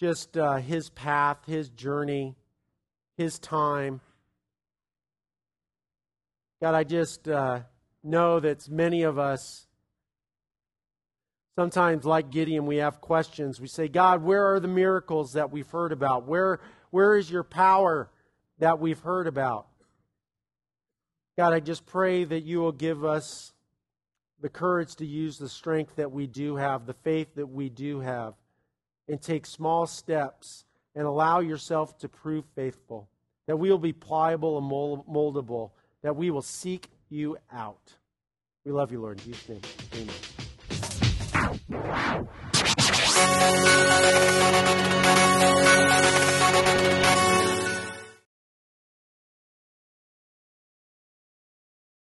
just 0.00 0.38
uh, 0.38 0.56
his 0.56 0.88
path, 0.88 1.36
his 1.46 1.68
journey, 1.68 2.34
his 3.18 3.38
time. 3.38 4.00
God, 6.60 6.74
I 6.74 6.84
just 6.84 7.26
uh, 7.26 7.60
know 8.02 8.38
that 8.40 8.68
many 8.68 9.02
of 9.02 9.18
us, 9.18 9.66
sometimes 11.56 12.04
like 12.04 12.30
Gideon, 12.30 12.66
we 12.66 12.76
have 12.76 13.00
questions. 13.00 13.60
We 13.60 13.66
say, 13.66 13.88
God, 13.88 14.22
where 14.22 14.46
are 14.52 14.60
the 14.60 14.68
miracles 14.68 15.32
that 15.32 15.50
we've 15.50 15.70
heard 15.70 15.90
about? 15.92 16.26
Where, 16.26 16.60
where 16.90 17.16
is 17.16 17.30
your 17.30 17.44
power 17.44 18.10
that 18.58 18.78
we've 18.78 19.00
heard 19.00 19.26
about? 19.26 19.68
God, 21.38 21.54
I 21.54 21.60
just 21.60 21.86
pray 21.86 22.24
that 22.24 22.42
you 22.42 22.60
will 22.60 22.72
give 22.72 23.04
us 23.06 23.54
the 24.42 24.50
courage 24.50 24.96
to 24.96 25.06
use 25.06 25.38
the 25.38 25.48
strength 25.48 25.96
that 25.96 26.12
we 26.12 26.26
do 26.26 26.56
have, 26.56 26.84
the 26.84 26.94
faith 26.94 27.34
that 27.36 27.46
we 27.46 27.70
do 27.70 28.00
have 28.00 28.34
and 29.08 29.20
take 29.20 29.46
small 29.46 29.86
steps 29.86 30.64
and 30.94 31.06
allow 31.06 31.40
yourself 31.40 31.98
to 31.98 32.08
prove 32.08 32.44
faithful, 32.54 33.08
that 33.46 33.56
we 33.56 33.70
will 33.70 33.78
be 33.78 33.92
pliable 33.92 34.58
and 34.58 34.70
moldable, 34.70 35.70
that 36.02 36.16
we 36.16 36.30
will 36.30 36.42
seek 36.42 36.88
you 37.08 37.38
out. 37.52 37.94
We 38.64 38.72
love 38.72 38.90
you, 38.92 39.00
Lord. 39.00 39.20
In 39.20 39.32
Jesus' 39.32 39.48
name, 39.48 39.60
amen. 39.94 40.14